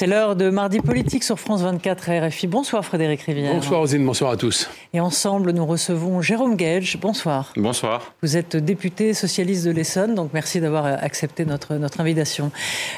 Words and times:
C'est 0.00 0.06
l'heure 0.06 0.34
de 0.34 0.48
Mardi 0.48 0.80
Politique 0.80 1.22
sur 1.22 1.38
France 1.38 1.60
24 1.60 2.08
et 2.08 2.26
RFI. 2.26 2.46
Bonsoir 2.46 2.82
Frédéric 2.86 3.20
Rivière. 3.20 3.52
Bonsoir 3.52 3.80
Rosine, 3.80 4.06
bonsoir 4.06 4.30
à 4.30 4.38
tous. 4.38 4.70
Et 4.94 5.00
ensemble, 5.00 5.50
nous 5.50 5.66
recevons 5.66 6.22
Jérôme 6.22 6.56
Gage. 6.56 6.96
Bonsoir. 6.98 7.52
Bonsoir. 7.54 8.14
Vous 8.22 8.38
êtes 8.38 8.56
député 8.56 9.12
socialiste 9.12 9.66
de 9.66 9.72
l'Essonne, 9.72 10.14
donc 10.14 10.30
merci 10.32 10.58
d'avoir 10.58 10.86
accepté 10.86 11.44
notre, 11.44 11.74
notre 11.74 12.00
invitation. 12.00 12.50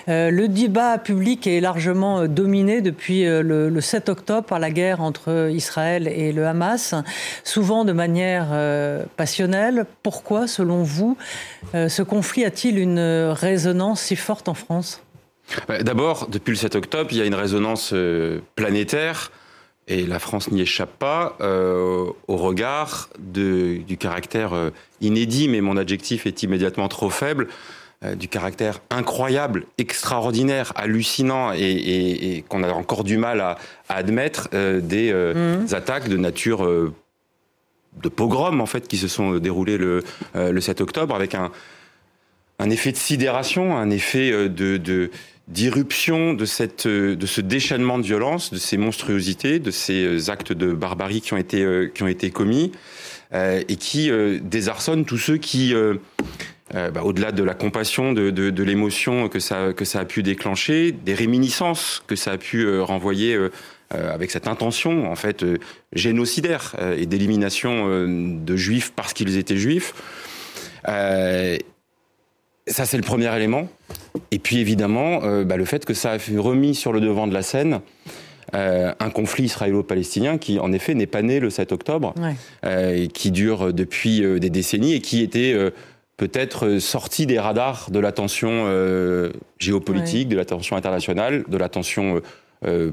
Euh, 0.09 0.31
le 0.31 0.47
débat 0.47 0.97
public 0.97 1.49
est 1.49 1.59
largement 1.59 2.29
dominé 2.29 2.83
depuis 2.83 3.27
euh, 3.27 3.43
le, 3.43 3.69
le, 3.69 3.81
7 3.81 4.09
octobre 4.09 4.47
par 4.47 4.61
la 4.61 4.71
guerre 4.71 5.01
entre 5.01 5.51
Israël 5.53 6.07
et 6.07 6.31
le 6.31 6.47
Hamas, 6.47 6.95
souvent 7.43 7.85
de 7.85 7.91
manière 7.91 8.51
euh, 8.53 9.03
passionnelle. 9.17 9.87
Pourquoi, 10.05 10.47
selon 10.47 10.85
vous, 10.85 11.17
euh, 11.75 11.89
ce 11.89 12.03
conflit 12.03 12.45
a-t-il 12.45 12.79
une 12.79 13.01
résonance 13.33 14.03
si 14.03 14.15
forte 14.15 14.49
en 14.49 14.55
France? 14.55 15.03
D'abord, 15.83 16.29
depuis 16.29 16.51
le 16.51 16.57
7 16.57 16.77
octobre, 16.77 17.11
il 17.13 17.19
y 17.19 17.23
a 17.23 17.25
une 17.25 17.35
résonance 17.35 17.91
euh, 17.93 18.41
planétaire, 18.57 19.31
et 19.89 20.07
la 20.07 20.19
France 20.19 20.51
n'y 20.51 20.61
échappe 20.61 20.97
pas, 20.99 21.37
euh, 21.41 22.07
au 22.29 22.37
regard 22.37 23.09
de, 23.19 23.79
du 23.87 23.97
caractère 23.97 24.53
euh, 24.53 24.71
inédit, 25.01 25.49
mais 25.49 25.61
mon 25.61 25.77
adjectif 25.77 26.27
est 26.27 26.43
immédiatement 26.43 26.89
trop 26.89 27.11
faible, 27.11 27.49
euh, 28.05 28.15
du 28.15 28.29
caractère 28.29 28.81
incroyable, 28.91 29.65
extraordinaire, 29.79 30.73
hallucinant, 30.77 31.53
et, 31.53 31.59
et, 31.59 32.37
et 32.37 32.43
qu'on 32.43 32.63
a 32.63 32.71
encore 32.73 33.03
du 33.03 33.17
mal 33.17 33.41
à, 33.41 33.59
à 33.89 33.97
admettre, 33.97 34.49
euh, 34.55 34.81
des 34.81 35.13
mmh. 35.13 35.75
attaques 35.75 36.09
de 36.09 36.17
nature 36.17 36.65
de 38.03 38.09
pogrom, 38.09 38.61
en 38.61 38.67
fait, 38.67 38.87
qui 38.87 38.97
se 38.97 39.09
sont 39.09 39.37
déroulées 39.39 39.79
le, 39.79 40.03
le 40.35 40.61
7 40.61 40.81
octobre, 40.81 41.15
avec 41.15 41.35
un, 41.35 41.51
un 42.59 42.71
effet 42.71 42.93
de 42.93 42.97
sidération, 42.97 43.77
un 43.77 43.91
effet 43.91 44.49
de, 44.49 44.77
de 44.77 45.11
d'irruption 45.53 46.35
de, 46.35 46.45
cette, 46.45 46.87
de 46.87 47.27
ce 47.27 47.41
déchaînement 47.41 47.99
de 47.99 48.05
violence, 48.05 48.53
de 48.53 48.59
ces 48.59 48.77
monstruosités, 48.77 49.59
de 49.59 49.71
ces 49.71 50.31
actes 50.31 50.53
de 50.53 50.73
barbarie 50.73 51.21
qui 51.21 51.35
ont 51.35 51.39
été, 51.39 51.63
euh, 51.63 51.89
qui 51.93 52.03
ont 52.03 52.09
été 52.09 52.31
commis 52.31 52.73
euh, 53.35 53.63
et 53.67 53.77
qui 53.77 54.11
euh, 54.11 54.39
désarçonnent 54.43 55.07
tous 55.07 55.17
ceux 55.17 55.39
qui, 55.39 55.75
euh, 55.75 55.95
bah, 56.73 57.03
au-delà 57.03 57.33
de 57.33 57.43
la 57.43 57.55
compassion, 57.55 58.13
de, 58.13 58.31
de, 58.31 58.51
de 58.51 58.63
l'émotion 58.63 59.29
que 59.29 59.41
ça, 59.41 59.73
que 59.73 59.87
ça 59.87 60.01
a 60.01 60.05
pu 60.05 60.23
déclencher, 60.23 60.93
des 60.93 61.15
réminiscences 61.15 62.03
que 62.07 62.17
ça 62.17 62.33
a 62.33 62.39
pu 62.39 62.79
renvoyer 62.81 63.39
avec 63.91 64.31
cette 64.31 64.49
intention 64.49 65.11
en 65.11 65.17
fait 65.17 65.45
génocidaire 65.93 66.75
et 66.97 67.05
d'élimination 67.05 68.07
de 68.07 68.57
juifs 68.57 68.93
parce 68.97 69.13
qu'ils 69.13 69.37
étaient 69.37 69.59
juifs. 69.59 69.93
Ça, 72.67 72.87
c'est 72.87 72.97
le 72.97 73.03
premier 73.03 73.35
élément. 73.35 73.69
Et 74.31 74.39
puis, 74.39 74.59
évidemment, 74.59 75.21
euh, 75.25 75.45
bah, 75.45 75.57
le 75.57 75.65
fait 75.65 75.85
que 75.85 75.95
ça 75.95 76.13
a 76.13 76.19
remis 76.37 76.75
sur 76.75 76.93
le 76.93 77.01
devant 77.01 77.27
de 77.27 77.35
la 77.35 77.43
scène 77.43 77.81
euh, 78.55 78.93
un 79.01 79.09
conflit 79.09 79.45
israélo-palestinien 79.45 80.37
qui, 80.37 80.59
en 80.59 80.73
effet, 80.73 80.95
n'est 80.95 81.07
pas 81.07 81.23
né 81.23 81.41
le 81.41 81.49
7 81.49 81.73
octobre, 81.73 82.13
ouais. 82.21 82.37
euh, 82.67 82.95
et 82.95 83.09
qui 83.09 83.31
dure 83.31 83.73
depuis 83.73 84.21
des 84.39 84.51
décennies 84.51 84.95
et 84.95 85.01
qui 85.01 85.23
était 85.23 85.57
peut-être 86.19 86.79
sorti 86.79 87.25
des 87.25 87.39
radars 87.39 87.91
de 87.91 87.99
l'attention 87.99 88.65
euh, 88.67 89.31
géopolitique, 89.59 90.29
ouais. 90.29 90.35
de 90.35 90.37
l'attention 90.37 90.77
internationale, 90.77 91.45
de 91.49 91.57
l'attention 91.57 92.21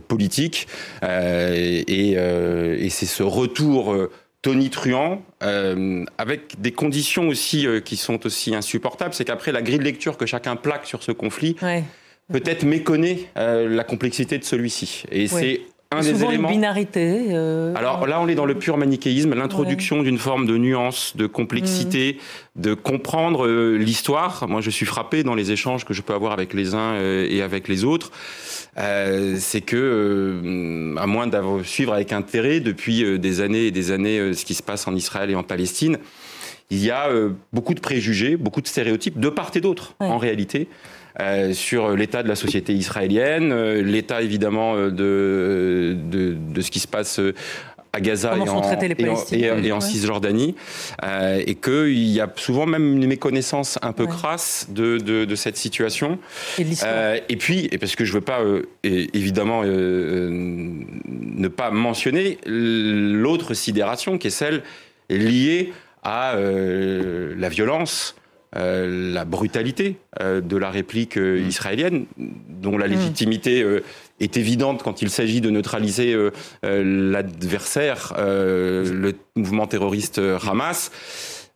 politique. 0.08 0.68
et, 1.04 2.14
et 2.14 2.90
c'est 2.90 3.06
ce 3.06 3.24
retour 3.24 4.10
tonitruant, 4.42 5.22
euh, 5.44 6.06
avec 6.18 6.62
des 6.62 6.72
conditions 6.72 7.28
aussi 7.28 7.68
euh, 7.68 7.82
qui 7.82 7.98
sont 7.98 8.26
aussi 8.26 8.56
insupportables. 8.56 9.14
C'est 9.14 9.26
qu'après, 9.26 9.52
la 9.52 9.62
grille 9.62 9.80
de 9.80 9.84
lecture 9.84 10.18
que 10.18 10.26
chacun 10.26 10.56
plaque 10.56 10.86
sur 10.86 11.04
ce 11.04 11.12
conflit, 11.12 11.56
ouais. 11.62 11.84
peut-être 12.32 12.64
méconnaît 12.64 13.20
euh, 13.38 13.68
la 13.68 13.84
complexité 13.84 14.38
de 14.38 14.44
celui-ci. 14.44 15.04
Et 15.12 15.24
ouais. 15.24 15.28
c'est 15.28 15.62
un 15.92 16.02
des 16.02 16.24
éléments. 16.24 16.50
Une 16.50 16.56
binarité. 16.56 17.30
Euh... 17.32 17.74
Alors 17.76 18.06
là, 18.06 18.22
on 18.22 18.28
est 18.28 18.36
dans 18.36 18.46
le 18.46 18.54
pur 18.54 18.78
manichéisme, 18.78 19.34
l'introduction 19.34 19.98
ouais. 19.98 20.04
d'une 20.04 20.20
forme 20.20 20.46
de 20.46 20.56
nuance, 20.56 21.18
de 21.18 21.26
complexité, 21.26 22.20
mmh. 22.20 22.62
de 22.62 22.74
comprendre 22.76 23.48
euh, 23.48 23.76
l'histoire. 23.76 24.48
Moi, 24.48 24.62
je 24.62 24.70
suis 24.70 24.86
frappé 24.86 25.24
dans 25.24 25.34
les 25.34 25.52
échanges 25.52 25.86
que 25.86 25.96
je 25.96 26.04
peux 26.04 26.14
avoir 26.14 26.32
avec 26.32 26.54
les 26.54 26.76
uns 26.76 26.94
euh, 26.94 27.28
et 27.28 27.42
avec 27.42 27.68
les 27.68 27.86
autres. 27.86 28.12
Euh, 28.78 29.38
c'est 29.40 29.62
que, 29.62 29.76
euh, 29.76 30.96
à 31.00 31.08
moins 31.08 31.26
d'avoir 31.26 31.66
suivre 31.66 31.94
avec 31.94 32.14
intérêt 32.14 32.60
depuis 32.60 33.18
des 33.18 33.42
années 33.42 33.66
et 33.66 33.72
des 33.72 33.90
années 33.90 34.36
ce 34.36 34.46
qui 34.46 34.54
se 34.54 34.62
passe 34.62 34.88
en 34.88 34.96
Israël 34.96 35.32
et 35.32 35.36
en 35.36 35.44
Palestine, 35.44 35.98
il 36.70 36.86
y 36.86 36.92
a 36.92 37.10
beaucoup 37.52 37.74
de 37.74 37.80
préjugés, 37.80 38.38
beaucoup 38.38 38.62
de 38.62 38.68
stéréotypes 38.68 39.20
de 39.20 39.30
part 39.30 39.50
et 39.56 39.60
d'autre, 39.60 39.96
ouais. 40.00 40.06
en 40.06 40.20
réalité. 40.20 40.68
Euh, 41.20 41.54
sur 41.54 41.98
l'état 41.98 42.24
de 42.24 42.30
la 42.30 42.36
société 42.36 42.74
israélienne, 42.74 43.52
euh, 43.52 43.82
l'état 43.82 44.22
évidemment 44.22 44.76
de, 44.76 45.98
de, 46.10 46.38
de, 46.38 46.62
ce 46.62 46.72
qui 46.72 46.80
se 46.80 46.88
passe 46.88 47.20
à 47.94 48.02
Gaza 48.02 48.38
et 48.38 48.42
en, 48.42 48.46
et 48.46 49.10
en, 49.10 49.16
et, 49.32 49.68
et 49.68 49.72
en, 49.72 49.82
Cisjordanie, 49.82 50.56
euh, 51.04 51.42
et 51.46 51.56
qu'il 51.56 52.08
y 52.08 52.22
a 52.22 52.32
souvent 52.36 52.66
même 52.66 52.98
une 52.98 53.08
méconnaissance 53.08 53.80
un 53.82 53.94
peu 53.94 54.04
ouais. 54.04 54.10
crasse 54.10 54.68
de, 54.70 54.98
de, 54.98 55.26
de, 55.26 55.36
cette 55.36 55.58
situation. 55.58 56.20
Et, 56.60 56.66
euh, 56.84 57.20
et, 57.30 57.36
puis, 57.36 57.68
et 57.72 57.78
parce 57.78 57.96
que 57.96 58.06
je 58.06 58.12
ne 58.12 58.16
veux 58.16 58.24
pas 58.24 58.42
euh, 58.42 58.68
évidemment 58.84 59.64
ne 59.64 61.48
pas 61.48 61.72
mentionner 61.72 62.38
l'autre 62.46 63.54
sidération 63.54 64.18
qui 64.18 64.28
est 64.28 64.32
celle 64.32 64.64
liée 65.10 65.74
à 66.04 66.36
la 66.36 67.50
violence 67.50 68.16
euh, 68.56 69.14
la 69.14 69.26
brutalité 69.26 69.98
euh, 70.22 70.42
de 70.42 70.58
la 70.58 70.72
réplique 70.72 71.18
euh, 71.18 71.40
israélienne, 71.40 72.06
dont 72.18 72.80
la 72.80 72.88
légitimité 72.88 73.64
est 74.20 74.38
évidente 74.38 74.82
quand 74.82 75.02
il 75.04 75.12
s'agit 75.12 75.40
de 75.40 75.50
neutraliser 75.50 76.16
l'adversaire, 76.64 78.14
le 78.18 79.14
mouvement 79.36 79.66
terroriste 79.68 80.20
Hamas 80.20 80.92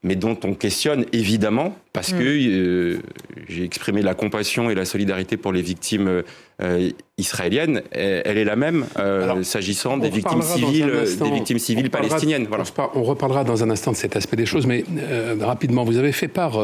mais 0.03 0.15
dont 0.15 0.37
on 0.43 0.53
questionne 0.53 1.05
évidemment, 1.13 1.75
parce 1.93 2.11
mmh. 2.11 2.17
que 2.17 2.23
euh, 2.23 2.99
j'ai 3.47 3.63
exprimé 3.63 4.01
la 4.01 4.15
compassion 4.15 4.69
et 4.69 4.75
la 4.75 4.85
solidarité 4.85 5.37
pour 5.37 5.53
les 5.53 5.61
victimes 5.61 6.23
euh, 6.61 6.91
israéliennes, 7.17 7.81
elle 7.91 8.37
est 8.37 8.43
la 8.43 8.55
même 8.55 8.85
euh, 8.97 9.43
s'agissant 9.43 9.97
des 9.97 10.09
victimes 10.09 10.41
civiles, 10.41 10.91
instant, 11.03 11.25
des 11.25 11.31
victimes 11.31 11.59
civiles 11.59 11.89
palestiniennes. 11.89 12.45
Voilà. 12.47 12.63
On 12.95 13.03
reparlera 13.03 13.43
dans 13.43 13.63
un 13.63 13.69
instant 13.69 13.91
de 13.91 13.95
cet 13.95 14.15
aspect 14.15 14.35
des 14.35 14.45
choses, 14.45 14.65
mais 14.65 14.83
euh, 14.97 15.35
rapidement, 15.41 15.83
vous 15.83 15.97
avez 15.97 16.11
fait 16.11 16.27
part 16.27 16.59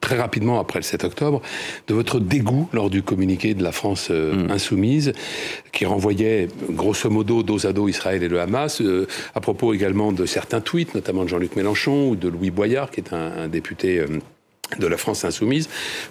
très 0.00 0.16
rapidement 0.16 0.58
après 0.60 0.78
le 0.78 0.84
7 0.84 1.04
octobre 1.04 1.42
de 1.88 1.94
votre 1.94 2.20
dégoût 2.20 2.68
lors 2.72 2.90
du 2.90 3.02
communiqué 3.02 3.54
de 3.54 3.62
la 3.62 3.72
France 3.72 4.10
mmh. 4.10 4.50
insoumise, 4.50 5.12
qui 5.72 5.84
renvoyait 5.84 6.48
grosso 6.70 7.10
modo 7.10 7.42
dos 7.42 7.66
à 7.66 7.72
dos 7.72 7.88
Israël 7.88 8.22
et 8.22 8.28
le 8.28 8.40
Hamas, 8.40 8.82
à 9.34 9.40
propos 9.40 9.74
également 9.74 10.12
de 10.12 10.26
certains 10.26 10.60
tweets, 10.60 10.94
notamment 10.94 11.24
de 11.24 11.28
Jean-Luc 11.28 11.54
Mélenchon 11.54 12.08
ou 12.08 12.16
de 12.16 12.28
Louis 12.28 12.50
Boyard, 12.50 12.90
qui 12.90 13.00
est 13.00 13.12
un, 13.12 13.32
un 13.44 13.48
député 13.48 14.04
de 14.78 14.86
la 14.86 14.96
France 14.96 15.24
insoumise. 15.24 15.68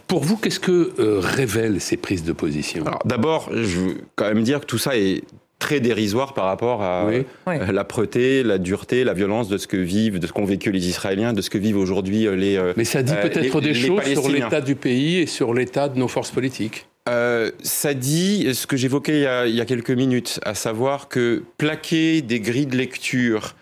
Pour 0.07 0.23
vous, 0.23 0.37
qu'est-ce 0.37 0.59
que 0.59 0.93
euh, 0.99 1.19
révèlent 1.19 1.81
ces 1.81 1.97
prises 1.97 2.23
de 2.23 2.33
position? 2.33 2.85
Alors 2.85 3.01
d'abord, 3.05 3.49
je 3.53 3.79
veux 3.79 3.97
quand 4.15 4.25
même 4.25 4.43
dire 4.43 4.61
que 4.61 4.65
tout 4.65 4.77
ça 4.77 4.97
est 4.97 5.23
très 5.59 5.79
dérisoire 5.79 6.33
par 6.33 6.45
rapport 6.45 6.81
à 6.81 7.05
oui. 7.05 7.23
euh, 7.47 7.71
l'âpreté, 7.71 8.41
la 8.41 8.57
dureté, 8.57 9.03
la 9.03 9.13
violence 9.13 9.47
de 9.47 9.57
ce 9.57 9.67
que 9.67 9.77
vivent, 9.77 10.19
de 10.19 10.25
ce 10.25 10.33
qu'ont 10.33 10.45
vécu 10.45 10.71
les 10.71 10.87
Israéliens, 10.87 11.33
de 11.33 11.41
ce 11.41 11.49
que 11.49 11.59
vivent 11.59 11.77
aujourd'hui 11.77 12.27
les. 12.35 12.57
Euh, 12.57 12.73
Mais 12.77 12.85
ça 12.85 13.03
dit 13.03 13.13
peut-être 13.21 13.61
des 13.61 13.73
choses 13.73 14.03
sur 14.03 14.29
l'état 14.29 14.61
du 14.61 14.75
pays 14.75 15.19
et 15.19 15.27
sur 15.27 15.53
l'état 15.53 15.87
de 15.87 15.99
nos 15.99 16.07
forces 16.07 16.31
politiques. 16.31 16.87
Euh, 17.09 17.51
ça 17.63 17.93
dit 17.93 18.53
ce 18.53 18.67
que 18.67 18.77
j'évoquais 18.77 19.21
il, 19.21 19.49
il, 19.49 19.55
y 19.55 19.61
a 19.61 19.65
quelques 19.65 19.91
minutes, 19.91 20.39
à 20.43 20.53
savoir 20.53 21.07
que 21.07 21.43
plaquer 21.57 22.21
des 22.21 22.39
grilles 22.39 22.67
de 22.67 22.77
lecture 22.77 23.55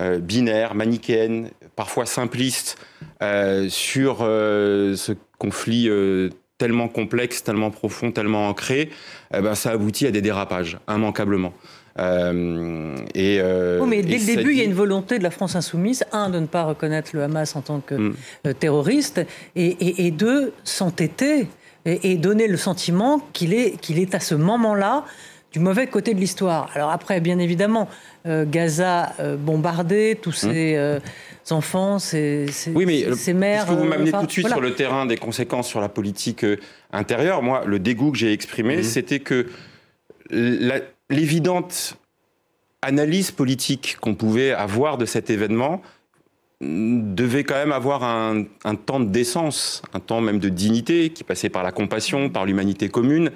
euh, 0.00 0.18
binaires, 0.18 0.74
manichéennes, 0.74 1.50
parfois 1.76 2.06
simplistes, 2.06 2.76
euh, 3.22 3.68
sur 3.68 4.18
euh, 4.20 4.96
ce 4.96 5.12
conflit 5.38 5.88
euh, 5.88 6.30
tellement 6.58 6.88
complexe, 6.88 7.42
tellement 7.42 7.70
profond, 7.70 8.12
tellement 8.12 8.48
ancré, 8.48 8.90
eh 9.36 9.40
ben, 9.40 9.54
ça 9.54 9.70
aboutit 9.70 10.06
à 10.06 10.10
des 10.10 10.22
dérapages, 10.22 10.78
immanquablement. 10.88 11.52
Euh, 11.98 12.96
et, 13.14 13.38
euh, 13.40 13.78
oh, 13.80 13.86
mais 13.86 14.02
dès 14.02 14.18
le 14.18 14.24
début, 14.24 14.44
dit... 14.44 14.50
il 14.50 14.58
y 14.58 14.60
a 14.62 14.64
une 14.64 14.74
volonté 14.74 15.18
de 15.18 15.22
la 15.22 15.30
France 15.30 15.56
insoumise, 15.56 16.04
un, 16.12 16.30
de 16.30 16.40
ne 16.40 16.46
pas 16.46 16.64
reconnaître 16.64 17.10
le 17.12 17.22
Hamas 17.22 17.54
en 17.56 17.60
tant 17.60 17.80
que 17.80 17.94
mm. 17.94 18.14
terroriste, 18.58 19.20
et, 19.54 19.66
et, 19.66 20.06
et 20.06 20.10
deux, 20.10 20.52
s'entêter 20.64 21.48
et, 21.84 22.12
et, 22.12 22.16
donner 22.16 22.48
le 22.48 22.56
sentiment 22.56 23.20
qu'il 23.32 23.52
est, 23.54 23.78
qu'il 23.80 23.98
est 23.98 24.14
à 24.14 24.20
ce 24.20 24.34
moment-là 24.34 25.04
du 25.54 25.60
mauvais 25.60 25.86
côté 25.86 26.14
de 26.14 26.20
l'histoire. 26.20 26.68
Alors 26.74 26.90
après, 26.90 27.20
bien 27.20 27.38
évidemment, 27.38 27.88
Gaza 28.26 29.12
bombardé, 29.38 30.18
tous 30.20 30.44
mmh. 30.44 30.52
ces 30.52 30.98
enfants, 31.50 31.98
ces, 32.00 32.46
oui, 32.74 32.84
mais 32.86 33.14
ces 33.14 33.34
mères. 33.34 33.66
vous 33.66 33.84
m'amenez 33.84 34.10
tout 34.10 34.26
de 34.26 34.30
suite 34.32 34.48
sur 34.48 34.60
le 34.60 34.74
terrain 34.74 35.06
des 35.06 35.16
conséquences 35.16 35.68
sur 35.68 35.80
la 35.80 35.88
politique 35.88 36.44
intérieure, 36.92 37.40
moi, 37.40 37.62
le 37.66 37.78
dégoût 37.78 38.10
que 38.10 38.18
j'ai 38.18 38.32
exprimé, 38.32 38.78
mmh. 38.78 38.82
c'était 38.82 39.20
que 39.20 39.46
l'évidente 41.08 41.98
analyse 42.82 43.30
politique 43.30 43.96
qu'on 44.00 44.16
pouvait 44.16 44.50
avoir 44.50 44.98
de 44.98 45.06
cet 45.06 45.30
événement 45.30 45.82
devait 46.60 47.44
quand 47.44 47.54
même 47.54 47.72
avoir 47.72 48.04
un, 48.04 48.44
temps 48.86 49.00
de 49.00 49.10
décence, 49.10 49.82
un 49.92 50.00
temps 50.00 50.20
même 50.20 50.38
de 50.38 50.48
dignité 50.48 51.10
qui 51.10 51.24
passait 51.24 51.48
par 51.48 51.62
la 51.62 51.72
compassion, 51.72 52.30
par 52.30 52.44
l'humanité 52.46 52.88
commune. 52.88 53.30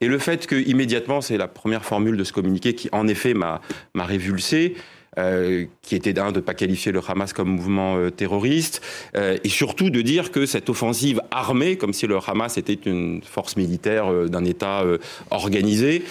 Et 0.00 0.06
le 0.08 0.18
fait 0.18 0.46
que 0.46 0.56
immédiatement, 0.56 1.20
c'est 1.20 1.36
la 1.36 1.48
première 1.48 1.84
formule 1.84 2.16
de 2.16 2.24
ce 2.24 2.32
communiqué 2.32 2.74
qui 2.74 2.88
en 2.92 3.08
effet 3.08 3.34
m'a 3.34 3.60
révulsé, 3.96 4.76
euh, 5.18 5.64
qui 5.82 5.96
était 5.96 6.12
d'un 6.12 6.30
de 6.30 6.36
ne 6.36 6.40
pas 6.40 6.54
qualifier 6.54 6.92
le 6.92 7.00
Hamas 7.06 7.32
comme 7.32 7.48
mouvement 7.48 7.96
euh, 7.96 8.10
terroriste, 8.10 8.82
euh, 9.16 9.36
et 9.42 9.48
surtout 9.48 9.90
de 9.90 10.00
dire 10.00 10.30
que 10.30 10.46
cette 10.46 10.70
offensive 10.70 11.20
armée, 11.32 11.76
comme 11.76 11.92
si 11.92 12.06
le 12.06 12.18
Hamas 12.24 12.56
était 12.58 12.74
une 12.74 13.22
force 13.22 13.56
militaire 13.56 14.12
d'un 14.28 14.44
État 14.44 14.84
organisé, 15.30 16.04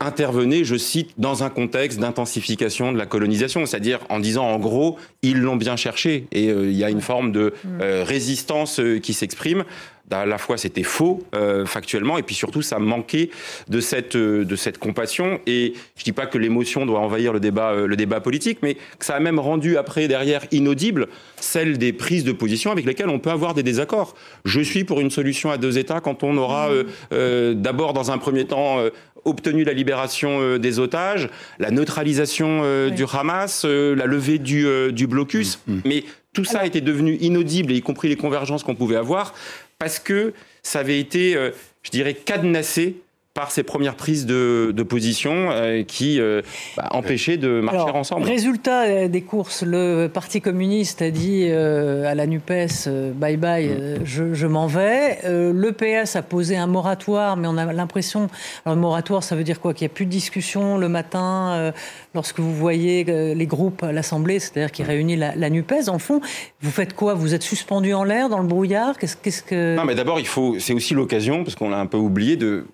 intervenait, 0.00 0.64
je 0.64 0.76
cite, 0.76 1.10
dans 1.18 1.42
un 1.42 1.50
contexte 1.50 1.98
d'intensification 1.98 2.92
de 2.92 2.98
la 2.98 3.06
colonisation, 3.06 3.66
c'est-à-dire 3.66 4.00
en 4.08 4.20
disant 4.20 4.46
en 4.46 4.58
gros, 4.58 4.98
ils 5.22 5.40
l'ont 5.40 5.56
bien 5.56 5.76
cherché 5.76 6.26
et 6.32 6.50
euh, 6.50 6.70
il 6.70 6.76
y 6.76 6.84
a 6.84 6.90
une 6.90 7.00
forme 7.00 7.32
de 7.32 7.54
mm. 7.64 7.80
euh, 7.80 8.04
résistance 8.04 8.80
euh, 8.80 8.98
qui 8.98 9.14
s'exprime. 9.14 9.64
À 10.10 10.26
la 10.26 10.38
fois, 10.38 10.58
c'était 10.58 10.82
faux 10.82 11.22
factuellement, 11.66 12.18
et 12.18 12.22
puis 12.22 12.34
surtout, 12.34 12.62
ça 12.62 12.78
manquait 12.78 13.30
de 13.68 13.80
cette 13.80 14.16
de 14.16 14.56
cette 14.56 14.78
compassion. 14.78 15.40
Et 15.46 15.74
je 15.96 16.04
dis 16.04 16.12
pas 16.12 16.26
que 16.26 16.38
l'émotion 16.38 16.86
doit 16.86 17.00
envahir 17.00 17.32
le 17.32 17.40
débat 17.40 17.74
le 17.74 17.96
débat 17.96 18.20
politique, 18.20 18.58
mais 18.62 18.74
que 18.74 19.04
ça 19.04 19.14
a 19.14 19.20
même 19.20 19.38
rendu 19.38 19.76
après 19.76 20.06
derrière 20.06 20.44
inaudible 20.52 21.08
celle 21.36 21.78
des 21.78 21.92
prises 21.92 22.24
de 22.24 22.32
position 22.32 22.70
avec 22.70 22.84
lesquelles 22.84 23.08
on 23.08 23.18
peut 23.18 23.30
avoir 23.30 23.54
des 23.54 23.62
désaccords. 23.62 24.14
Je 24.44 24.60
suis 24.60 24.84
pour 24.84 25.00
une 25.00 25.10
solution 25.10 25.50
à 25.50 25.56
deux 25.56 25.78
États 25.78 26.00
quand 26.00 26.22
on 26.22 26.36
aura 26.36 26.68
mm. 26.70 27.54
d'abord 27.54 27.92
dans 27.92 28.10
un 28.10 28.18
premier 28.18 28.44
temps 28.44 28.80
obtenu 29.24 29.64
la 29.64 29.72
libération 29.72 30.40
euh, 30.40 30.58
des 30.58 30.78
otages, 30.78 31.28
la 31.58 31.70
neutralisation 31.70 32.60
euh, 32.62 32.90
du 32.90 33.04
Hamas, 33.10 33.64
euh, 33.64 33.94
la 33.94 34.06
levée 34.06 34.38
du, 34.38 34.66
du 34.92 35.06
blocus. 35.06 35.60
Mm, 35.66 35.74
mm. 35.74 35.80
Mais 35.84 36.04
tout 36.32 36.44
ça 36.44 36.66
était 36.66 36.80
devenu 36.80 37.14
inaudible, 37.20 37.72
y 37.72 37.80
compris 37.80 38.08
les 38.08 38.16
convergences 38.16 38.64
qu'on 38.64 38.74
pouvait 38.74 38.96
avoir, 38.96 39.34
parce 39.78 39.98
que 39.98 40.32
ça 40.62 40.80
avait 40.80 40.98
été, 40.98 41.34
je 41.82 41.90
dirais, 41.90 42.14
cadenassé 42.14 42.96
par 43.34 43.50
ces 43.50 43.64
premières 43.64 43.96
prises 43.96 44.26
de, 44.26 44.72
position 44.88 45.48
euh, 45.50 45.82
qui 45.82 46.20
euh, 46.20 46.40
bah, 46.76 46.88
empêchaient 46.92 47.36
de 47.36 47.60
marcher 47.60 47.90
ensemble. 47.92 48.26
Résultat 48.26 48.84
euh, 48.84 49.08
des 49.08 49.22
courses, 49.22 49.64
le 49.64 50.06
Parti 50.06 50.40
communiste 50.40 51.02
a 51.02 51.10
dit 51.10 51.50
à 51.50 52.14
la 52.14 52.26
NUPES 52.26 52.88
bye 53.14 53.36
bye, 53.36 53.68
mm. 53.68 54.04
je, 54.04 54.46
m'en 54.46 54.68
vais. 54.68 55.18
le 55.24 55.72
PS 55.72 56.14
a 56.14 56.22
posé 56.22 56.56
un 56.56 56.68
moratoire, 56.68 57.36
mais 57.36 57.48
on 57.48 57.56
a 57.56 57.72
l'impression. 57.72 58.28
Alors, 58.64 58.78
moratoire, 58.78 59.24
ça 59.24 59.34
veut 59.34 59.42
dire 59.42 59.60
quoi? 59.60 59.74
Qu'il 59.74 59.86
n'y 59.86 59.92
a 59.92 59.94
plus 59.94 60.06
de 60.06 60.10
discussion 60.10 60.78
le 60.78 60.88
matin 60.88 61.72
lorsque 62.14 62.38
vous 62.38 62.54
voyez 62.54 63.04
les 63.34 63.46
groupes 63.46 63.82
à 63.82 63.90
l'Assemblée, 63.90 64.38
c'est-à-dire 64.38 64.70
qui 64.70 64.84
réunit 64.84 65.16
la, 65.16 65.34
la, 65.34 65.50
NUPES. 65.50 65.88
En 65.88 65.98
fond, 65.98 66.20
vous 66.60 66.70
faites 66.70 66.94
quoi? 66.94 67.14
Vous 67.14 67.34
êtes 67.34 67.42
suspendu 67.42 67.94
en 67.94 68.04
l'air 68.04 68.28
dans 68.28 68.38
le 68.38 68.46
brouillard? 68.46 68.96
Qu'est-ce 68.98 69.16
-ce 69.16 69.42
que. 69.42 69.76
Non, 69.76 69.84
mais 69.84 69.94
d'abord, 69.94 70.20
il 70.20 70.26
faut. 70.26 70.56
C'est 70.60 70.74
aussi 70.74 70.94
l'occasion, 70.94 71.42
parce 71.42 71.56
qu'on 71.56 71.70
l'a 71.70 71.80
un 71.80 71.86
peu 71.86 71.98
oublié, 71.98 72.36
de 72.36 72.66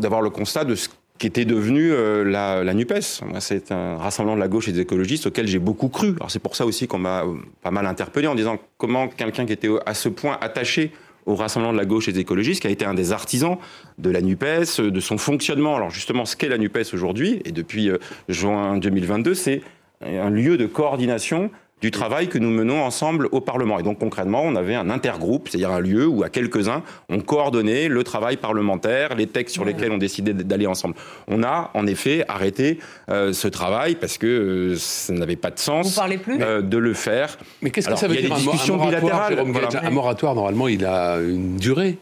d'avoir 0.00 0.22
le 0.22 0.30
constat 0.30 0.64
de 0.64 0.74
ce 0.74 0.88
qu'était 1.18 1.44
devenu 1.44 1.92
euh, 1.92 2.24
la, 2.24 2.64
la, 2.64 2.74
NUPES. 2.74 3.22
C'est 3.40 3.72
un 3.72 3.96
rassemblement 3.96 4.36
de 4.36 4.40
la 4.40 4.48
gauche 4.48 4.68
et 4.68 4.72
des 4.72 4.80
écologistes 4.80 5.26
auquel 5.26 5.46
j'ai 5.46 5.58
beaucoup 5.58 5.88
cru. 5.88 6.14
Alors 6.16 6.30
c'est 6.30 6.38
pour 6.38 6.56
ça 6.56 6.64
aussi 6.64 6.86
qu'on 6.86 6.98
m'a 6.98 7.24
euh, 7.24 7.34
pas 7.62 7.70
mal 7.70 7.86
interpellé 7.86 8.26
en 8.26 8.34
disant 8.34 8.58
comment 8.78 9.08
quelqu'un 9.08 9.44
qui 9.44 9.52
était 9.52 9.68
à 9.84 9.94
ce 9.94 10.08
point 10.08 10.38
attaché 10.40 10.92
au 11.26 11.34
rassemblement 11.34 11.74
de 11.74 11.78
la 11.78 11.84
gauche 11.84 12.08
et 12.08 12.12
des 12.12 12.20
écologistes, 12.20 12.62
qui 12.62 12.68
a 12.68 12.70
été 12.70 12.86
un 12.86 12.94
des 12.94 13.12
artisans 13.12 13.58
de 13.98 14.08
la 14.08 14.22
NUPES, 14.22 14.80
de 14.80 15.00
son 15.00 15.18
fonctionnement. 15.18 15.76
Alors 15.76 15.90
justement, 15.90 16.24
ce 16.24 16.36
qu'est 16.36 16.48
la 16.48 16.56
NUPES 16.56 16.94
aujourd'hui, 16.94 17.42
et 17.44 17.52
depuis 17.52 17.90
euh, 17.90 17.98
juin 18.28 18.78
2022, 18.78 19.34
c'est 19.34 19.60
un 20.00 20.30
lieu 20.30 20.56
de 20.56 20.66
coordination 20.66 21.50
du 21.80 21.90
travail 21.90 22.28
que 22.28 22.38
nous 22.38 22.50
menons 22.50 22.82
ensemble 22.82 23.28
au 23.32 23.40
Parlement. 23.40 23.78
Et 23.78 23.82
donc 23.82 23.98
concrètement, 23.98 24.42
on 24.44 24.56
avait 24.56 24.74
un 24.74 24.90
intergroupe, 24.90 25.48
c'est-à-dire 25.48 25.70
un 25.70 25.80
lieu 25.80 26.06
où 26.06 26.22
à 26.22 26.28
quelques-uns, 26.28 26.82
on 27.08 27.20
coordonnait 27.20 27.88
le 27.88 28.02
travail 28.04 28.36
parlementaire, 28.36 29.14
les 29.14 29.26
textes 29.26 29.54
sur 29.54 29.64
lesquels 29.64 29.92
on 29.92 29.98
décidait 29.98 30.32
d'aller 30.32 30.66
ensemble. 30.66 30.94
On 31.28 31.42
a 31.42 31.70
en 31.74 31.86
effet 31.86 32.24
arrêté 32.28 32.78
euh, 33.10 33.32
ce 33.32 33.48
travail 33.48 33.94
parce 33.94 34.18
que 34.18 34.26
euh, 34.26 34.76
ça 34.76 35.12
n'avait 35.12 35.36
pas 35.36 35.50
de 35.50 35.58
sens 35.58 35.98
euh, 36.40 36.62
de 36.62 36.78
le 36.78 36.94
faire. 36.94 37.38
Mais 37.62 37.70
qu'est-ce 37.70 37.88
que 37.88 37.96
ça 37.96 38.08
veut 38.08 38.16
dire 38.16 38.32
un, 38.32 38.40
moratoire, 38.40 39.30
un 39.82 39.90
moratoire, 39.90 40.34
normalement, 40.34 40.68
il 40.68 40.84
a 40.84 41.18
une 41.18 41.56
durée. 41.56 41.98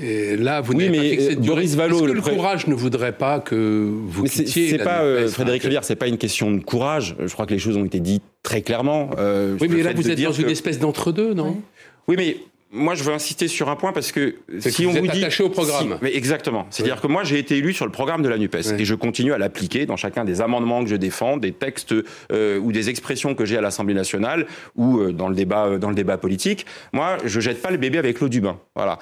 Et 0.00 0.36
là, 0.36 0.60
vous 0.60 0.74
oui, 0.74 0.88
mais 0.90 1.16
pas 1.16 1.40
Boris 1.40 1.74
Vallot, 1.74 2.00
que 2.00 2.12
le, 2.12 2.20
courage 2.20 2.66
ne 2.66 2.74
voudrait 2.74 3.12
pas 3.12 3.40
que 3.40 3.90
vous 3.90 4.22
mais 4.22 4.28
quittiez 4.28 4.70
C'est 4.70 4.78
pas 4.78 5.02
euh, 5.02 5.28
Frédéric 5.28 5.62
Rivière, 5.62 5.84
c'est 5.84 5.96
pas 5.96 6.06
une 6.06 6.18
question 6.18 6.52
de 6.52 6.62
courage. 6.62 7.16
Je 7.18 7.32
crois 7.32 7.46
que 7.46 7.54
les 7.54 7.58
choses 7.58 7.76
ont 7.76 7.84
été 7.84 8.00
dites 8.00 8.22
très 8.48 8.62
clairement. 8.62 9.10
Euh, 9.18 9.58
oui, 9.60 9.68
mais 9.68 9.82
là, 9.82 9.92
vous 9.92 10.10
êtes 10.10 10.22
dans 10.22 10.32
une 10.32 10.48
espèce 10.48 10.78
d'entre-deux, 10.78 11.34
non? 11.34 11.58
Oui, 12.06 12.14
mais 12.16 12.38
moi, 12.70 12.94
je 12.94 13.02
veux 13.02 13.14
insister 13.14 13.48
sur 13.48 13.70
un 13.70 13.76
point 13.76 13.92
parce 13.92 14.12
que 14.12 14.36
si 14.58 14.86
on 14.86 14.92
vous 14.92 15.06
dit 15.06 15.20
attaché 15.20 15.42
au 15.42 15.48
programme, 15.48 15.98
mais 16.02 16.14
exactement. 16.14 16.66
C'est-à-dire 16.68 17.00
que 17.00 17.06
moi, 17.06 17.24
j'ai 17.24 17.38
été 17.38 17.56
élu 17.56 17.72
sur 17.72 17.86
le 17.86 17.92
programme 17.92 18.22
de 18.22 18.28
la 18.28 18.36
Nupes 18.36 18.56
et 18.56 18.84
je 18.84 18.94
continue 18.94 19.32
à 19.32 19.38
l'appliquer 19.38 19.86
dans 19.86 19.96
chacun 19.96 20.24
des 20.24 20.42
amendements 20.42 20.84
que 20.84 20.90
je 20.90 20.96
défends, 20.96 21.38
des 21.38 21.52
textes 21.52 21.94
euh, 22.30 22.58
ou 22.58 22.70
des 22.70 22.90
expressions 22.90 23.34
que 23.34 23.46
j'ai 23.46 23.56
à 23.56 23.62
l'Assemblée 23.62 23.94
nationale 23.94 24.46
ou 24.76 24.98
euh, 24.98 25.12
dans 25.12 25.28
le 25.28 25.34
débat 25.34 25.64
euh, 25.64 25.78
dans 25.78 25.88
le 25.88 25.94
débat 25.94 26.18
politique. 26.18 26.66
Moi, 26.92 27.16
je 27.24 27.40
jette 27.40 27.62
pas 27.62 27.70
le 27.70 27.78
bébé 27.78 27.96
avec 27.96 28.20
l'eau 28.20 28.28
du 28.28 28.42
bain. 28.42 28.58
Voilà. 28.74 28.98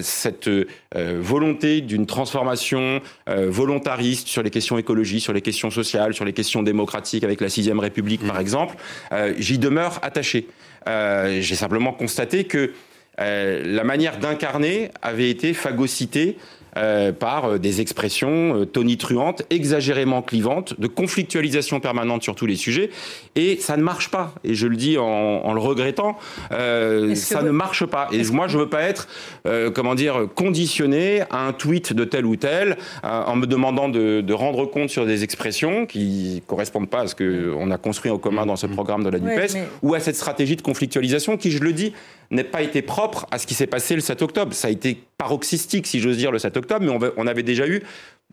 cette 0.00 0.48
volonté 0.94 1.80
d'une 1.80 2.06
transformation 2.06 3.00
volontariste 3.26 4.28
sur 4.28 4.42
les 4.42 4.50
questions 4.50 4.78
écologiques, 4.78 5.22
sur 5.22 5.32
les 5.32 5.42
questions 5.42 5.70
sociales, 5.70 6.14
sur 6.14 6.24
les 6.24 6.32
questions 6.32 6.62
démocratiques 6.62 7.24
avec 7.24 7.40
la 7.40 7.48
sixième 7.48 7.78
République, 7.78 8.26
par 8.26 8.36
mmh. 8.36 8.40
exemple, 8.40 8.76
j'y 9.36 9.58
demeure 9.58 9.98
attaché. 10.02 10.46
j'ai 10.86 11.54
simplement 11.54 11.92
constaté 11.92 12.44
que 12.44 12.72
euh, 13.20 13.62
la 13.64 13.84
manière 13.84 14.18
d'incarner 14.18 14.90
avait 15.02 15.30
été 15.30 15.54
phagocytée 15.54 16.36
euh, 16.76 17.12
par 17.12 17.46
euh, 17.46 17.58
des 17.58 17.80
expressions 17.80 18.66
tonitruantes, 18.66 19.42
exagérément 19.50 20.22
clivantes, 20.22 20.78
de 20.78 20.86
conflictualisation 20.86 21.80
permanente 21.80 22.22
sur 22.22 22.34
tous 22.36 22.46
les 22.46 22.56
sujets, 22.56 22.90
et 23.34 23.56
ça 23.56 23.76
ne 23.76 23.82
marche 23.82 24.10
pas. 24.10 24.34
Et 24.44 24.54
je 24.54 24.66
le 24.66 24.76
dis 24.76 24.98
en, 24.98 25.52
le 25.52 25.60
regrettant, 25.60 26.16
ça 26.50 27.42
ne 27.42 27.50
marche 27.50 27.86
pas. 27.86 28.08
Et 28.12 28.22
moi, 28.30 28.46
je 28.46 28.58
veux 28.58 28.68
pas 28.68 28.82
être, 28.82 29.08
comment 29.74 29.94
dire, 29.94 30.28
conditionné 30.34 31.22
à 31.30 31.46
un 31.46 31.52
tweet 31.52 31.92
de 31.92 32.04
tel 32.04 32.26
ou 32.26 32.36
tel, 32.36 32.76
en 33.02 33.34
me 33.36 33.46
demandant 33.46 33.88
de, 33.88 34.32
rendre 34.32 34.66
compte 34.66 34.90
sur 34.90 35.06
des 35.06 35.24
expressions 35.24 35.86
qui 35.86 36.42
correspondent 36.46 36.90
pas 36.90 37.00
à 37.00 37.06
ce 37.06 37.14
qu'on 37.14 37.70
a 37.70 37.78
construit 37.78 38.10
en 38.10 38.18
commun 38.18 38.46
dans 38.46 38.56
ce 38.56 38.66
programme 38.66 39.02
de 39.02 39.10
la 39.10 39.18
Nupes, 39.18 39.56
ou 39.82 39.94
à 39.94 40.00
cette 40.00 40.16
stratégie 40.16 40.56
de 40.56 40.62
conflictualisation 40.62 41.36
qui, 41.36 41.50
je 41.50 41.60
le 41.60 41.72
dis, 41.72 41.92
n'ait 42.30 42.44
pas 42.44 42.62
été 42.62 42.82
propre 42.82 43.26
à 43.30 43.38
ce 43.38 43.46
qui 43.46 43.54
s'est 43.54 43.66
passé 43.66 43.94
le 43.94 44.00
7 44.00 44.22
octobre. 44.22 44.52
Ça 44.52 44.68
a 44.68 44.70
été 44.70 45.02
paroxystique, 45.16 45.86
si 45.86 46.00
j'ose 46.00 46.16
dire, 46.16 46.30
le 46.30 46.38
7 46.38 46.56
octobre, 46.56 46.84
mais 46.84 47.10
on 47.16 47.26
avait 47.26 47.42
déjà 47.42 47.66
eu 47.66 47.82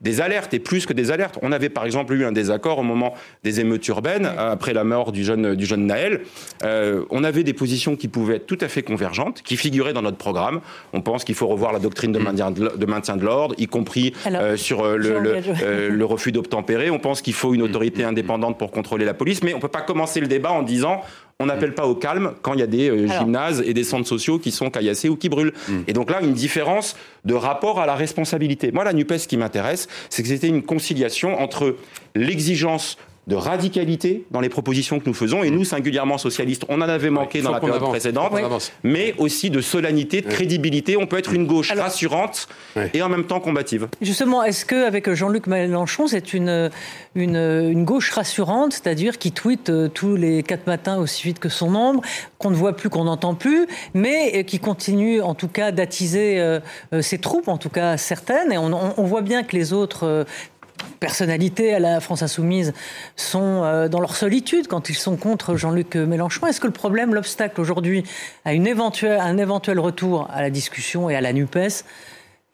des 0.02 0.20
alertes 0.20 0.54
et 0.54 0.60
plus 0.60 0.86
que 0.86 0.94
des 0.94 1.12
alertes. 1.12 1.40
On 1.42 1.52
avait 1.52 1.70
par 1.70 1.86
exemple 1.86 2.14
eu 2.14 2.26
un 2.26 2.34
désaccord 2.34 2.80
au 2.80 2.84
moment 2.84 3.14
des 3.44 3.62
émeutes 3.62 3.88
urbaines 3.88 4.26
après 4.26 4.74
la 4.74 4.84
mort 4.84 5.12
du 5.12 5.24
jeune 5.24 5.56
du 5.56 5.66
jeune 5.66 5.86
Naël. 5.86 6.22
Euh, 6.64 7.06
on 7.12 7.24
avait 7.24 7.44
des 7.44 7.54
positions 7.54 7.96
qui 7.96 8.10
pouvaient 8.10 8.36
être 8.36 8.46
tout 8.46 8.58
à 8.60 8.68
fait 8.68 8.84
convergentes, 8.84 9.42
qui 9.42 9.56
figuraient 9.56 9.94
dans 9.94 10.02
notre 10.02 10.18
programme. 10.18 10.60
On 10.92 11.02
pense 11.02 11.24
qu'il 11.24 11.36
faut 11.36 11.48
revoir 11.48 11.72
la 11.72 11.80
doctrine 11.80 12.12
de 12.12 12.20
maintien 12.20 12.52
de, 12.52 12.86
maintien 12.86 13.16
de 13.16 13.24
l'ordre, 13.24 13.56
y 13.58 13.68
compris 13.68 14.14
euh, 14.28 14.58
sur 14.58 14.84
euh, 14.84 14.98
le, 14.98 15.20
le, 15.20 15.90
le, 15.90 16.06
refus 16.06 16.34
d'obtempérer. 16.34 16.90
On 16.90 17.00
pense 17.00 17.22
qu'il 17.22 17.34
faut 17.34 17.54
une 17.54 17.62
autorité 17.62 18.04
indépendante 18.04 18.58
pour 18.58 18.72
contrôler 18.72 19.06
la 19.06 19.14
police, 19.14 19.44
mais 19.44 19.54
on 19.54 19.60
peut 19.60 19.70
pas 19.70 19.82
commencer 19.82 20.20
le 20.20 20.28
débat 20.28 20.52
en 20.52 20.62
disant 20.62 21.02
on 21.40 21.48
n'appelle 21.48 21.76
pas 21.76 21.86
au 21.86 21.96
calme 21.96 22.34
quand 22.42 22.54
il 22.54 22.62
y 22.62 22.64
a 22.64 22.68
des 22.68 22.90
euh, 22.90 23.08
gymnases 23.08 23.62
et 23.66 23.74
des 23.74 23.84
centres 23.84 24.08
sociaux 24.08 24.40
qui 24.40 24.52
sont 24.52 24.70
caillassés 24.70 25.10
ou 25.10 25.18
qui 25.18 25.28
brûlent. 25.28 25.54
Hmm. 25.68 25.82
Et 25.88 25.94
donc 25.94 26.10
là, 26.10 26.22
une 26.22 26.34
différence 26.34 26.96
de 27.26 27.34
rapport 27.34 27.80
à 27.80 27.86
la 27.86 27.96
responsabilité. 27.96 28.72
Moi, 28.72 28.86
la 28.86 28.94
NUPES, 28.94 29.28
qui 29.28 29.36
m'intéresse, 29.36 29.88
c'est 30.10 30.24
que 30.24 30.30
c'était 30.30 30.48
une 30.48 30.64
conciliation 30.64 31.40
entre 31.40 31.76
l'exigence 32.16 32.98
de 33.28 33.36
radicalité 33.36 34.26
dans 34.32 34.40
les 34.40 34.50
propositions 34.50 35.00
que 35.00 35.06
nous 35.08 35.14
faisons. 35.14 35.44
Et 35.44 35.50
nous, 35.50 35.64
singulièrement 35.64 36.18
socialistes, 36.18 36.64
on 36.70 36.82
en 36.82 36.90
avait 36.90 37.10
manqué 37.10 37.42
dans 37.42 37.52
la 37.52 37.60
période 37.60 37.82
précédente, 37.82 38.34
mais 38.84 39.16
aussi 39.18 39.50
de 39.50 39.62
solennité, 39.62 40.22
de 40.22 40.28
crédibilité. 40.28 40.98
On 40.98 41.08
peut 41.08 41.18
être 41.18 41.34
une 41.34 41.48
gauche 41.48 41.72
rassurante 41.72 42.48
et 42.94 43.02
en 43.02 43.10
même 43.10 43.26
temps 43.26 43.40
combative. 43.40 43.88
Justement, 44.02 44.44
est-ce 44.44 44.66
qu'avec 44.66 45.12
Jean-Luc 45.12 45.48
Mélenchon, 45.48 46.08
c'est 46.08 46.34
une, 46.34 46.70
une, 47.16 47.84
gauche 47.86 48.12
rassurante, 48.12 48.74
c'est-à-dire 48.74 49.18
qui 49.18 49.32
tweet 49.32 49.70
euh, 49.70 49.88
tous 49.88 50.16
les 50.16 50.44
quatre 50.44 50.66
matins 50.68 50.98
aussi 50.98 51.24
vite 51.24 51.40
que 51.40 51.50
son 51.50 51.76
ombre, 51.76 52.02
qu'on 52.40 52.50
ne 52.50 52.56
voit 52.56 52.76
plus, 52.76 52.90
qu'on 52.90 53.04
n'entend 53.04 53.36
plus, 53.36 53.68
mais 53.94 54.44
qui 54.46 54.60
continue 54.60 55.22
en 55.22 55.36
tout 55.36 55.48
cas 55.48 55.72
d'attiser 55.72 56.40
euh, 56.40 56.60
euh, 56.94 57.02
ses 57.02 57.20
troupes, 57.20 57.48
en 57.48 57.58
tout 57.58 57.70
cas 57.70 57.98
certaines, 57.98 58.52
et 58.52 58.58
on, 58.58 58.72
on 58.74 59.04
voit 59.04 59.22
bien 59.22 59.44
que 59.44 59.56
les 59.56 59.74
autres 59.74 60.26
personnalités 61.00 61.74
à 61.74 61.80
la 61.80 62.00
France 62.00 62.24
insoumise 62.24 62.74
sont 63.16 63.64
euh, 63.64 63.88
dans 63.88 64.00
leur 64.00 64.16
solitude 64.16 64.68
quand 64.68 64.90
ils 64.90 64.96
sont 64.96 65.18
contre 65.18 65.56
Jean-Luc 65.56 65.96
Mélenchon. 65.96 66.48
Est-ce 66.48 66.60
que 66.60 66.68
le 66.68 66.74
problème, 66.74 67.14
l'obstacle 67.14 67.60
aujourd'hui 67.62 68.04
à 68.44 68.54
une 68.54 68.68
éventuelle, 68.68 69.20
un 69.20 69.38
éventuel 69.38 69.80
retour 69.80 70.28
à 70.32 70.42
la 70.42 70.50
discussion 70.50 71.10
et 71.10 71.16
à 71.16 71.22
la 71.22 71.34
NUPES 71.34 71.84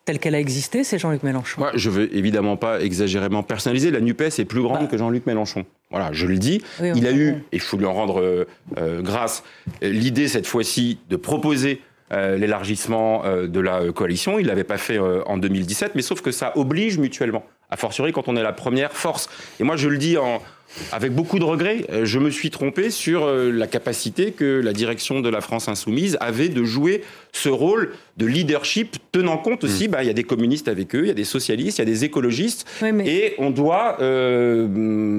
telle 0.06 0.20
qu'elle 0.20 0.36
a 0.36 0.40
existé, 0.40 0.84
c'est 0.84 0.98
Jean-Luc 0.98 1.24
Mélenchon? 1.24 1.62
Moi, 1.62 1.72
je 1.76 1.90
ne 1.90 1.96
veux 1.96 2.16
évidemment 2.16 2.58
pas 2.58 2.82
exagérément 2.82 3.44
personnaliser. 3.44 3.92
La 3.92 4.02
NUPES 4.02 4.40
est 4.40 4.46
plus 4.46 4.62
grande 4.62 4.82
bah. 4.82 4.88
que 4.88 4.98
Jean-Luc 4.98 5.26
Mélenchon. 5.28 5.66
Voilà, 5.92 6.10
je 6.12 6.26
le 6.26 6.38
dis. 6.38 6.62
il 6.82 7.06
a 7.06 7.12
eu, 7.12 7.30
et 7.30 7.58
il 7.58 7.60
faut 7.60 7.78
lui 7.78 7.86
en 7.86 7.94
rendre 7.94 8.20
euh, 8.20 8.48
euh, 8.78 9.02
grâce, 9.02 9.44
l'idée 9.82 10.28
cette 10.28 10.48
fois-ci 10.48 11.00
de 11.10 11.16
proposer 11.16 11.82
l'élargissement 12.14 13.24
de 13.24 13.60
la 13.62 13.90
coalition. 13.94 14.38
Il 14.38 14.44
ne 14.44 14.50
l'avait 14.50 14.66
pas 14.66 14.78
fait 14.78 15.00
en 15.00 15.38
2017, 15.38 15.96
mais 15.96 16.02
sauf 16.02 16.20
que 16.20 16.32
ça 16.32 16.52
oblige 16.58 16.98
mutuellement 16.98 17.46
a 17.72 17.78
fortiori 17.78 18.12
quand 18.12 18.28
on 18.28 18.36
est 18.36 18.44
la 18.44 18.54
première 18.54 18.92
force. 18.92 19.30
Et 19.60 19.64
moi, 19.64 19.78
je 19.78 19.88
le 19.88 19.98
dis 19.98 20.18
en, 20.18 20.42
avec 20.92 21.14
beaucoup 21.14 21.40
de 21.40 21.44
regrets, 21.44 21.86
euh, 21.92 22.06
je 22.06 22.20
me 22.20 22.30
suis 22.30 22.50
trompé 22.50 22.90
sur 22.90 23.26
euh, 23.26 23.52
la 23.52 23.68
capacité 23.68 24.32
que 24.32 24.62
la 24.64 24.74
direction 24.74 25.20
de 25.20 25.30
la 25.30 25.42
France 25.42 25.68
insoumise 25.68 26.18
avait 26.22 26.50
de 26.50 26.64
jouer 26.64 27.04
ce 27.34 27.50
rôle 27.50 27.94
de 28.18 28.26
leadership, 28.26 28.98
tenant 29.12 29.38
compte 29.38 29.64
aussi, 29.64 29.88
mm. 29.88 29.92
bah, 29.92 30.04
il 30.04 30.08
y 30.08 30.10
a 30.10 30.14
des 30.14 30.24
communistes 30.24 30.68
avec 30.68 30.96
eux, 30.96 31.02
il 31.04 31.08
y 31.08 31.12
a 31.12 31.16
des 31.16 31.24
socialistes, 31.24 31.78
il 31.78 31.82
y 31.82 31.84
a 31.84 31.86
des 31.86 32.06
écologistes, 32.06 32.66
et 33.06 33.36
on 33.38 33.50
doit 33.50 33.98
euh, 34.02 34.68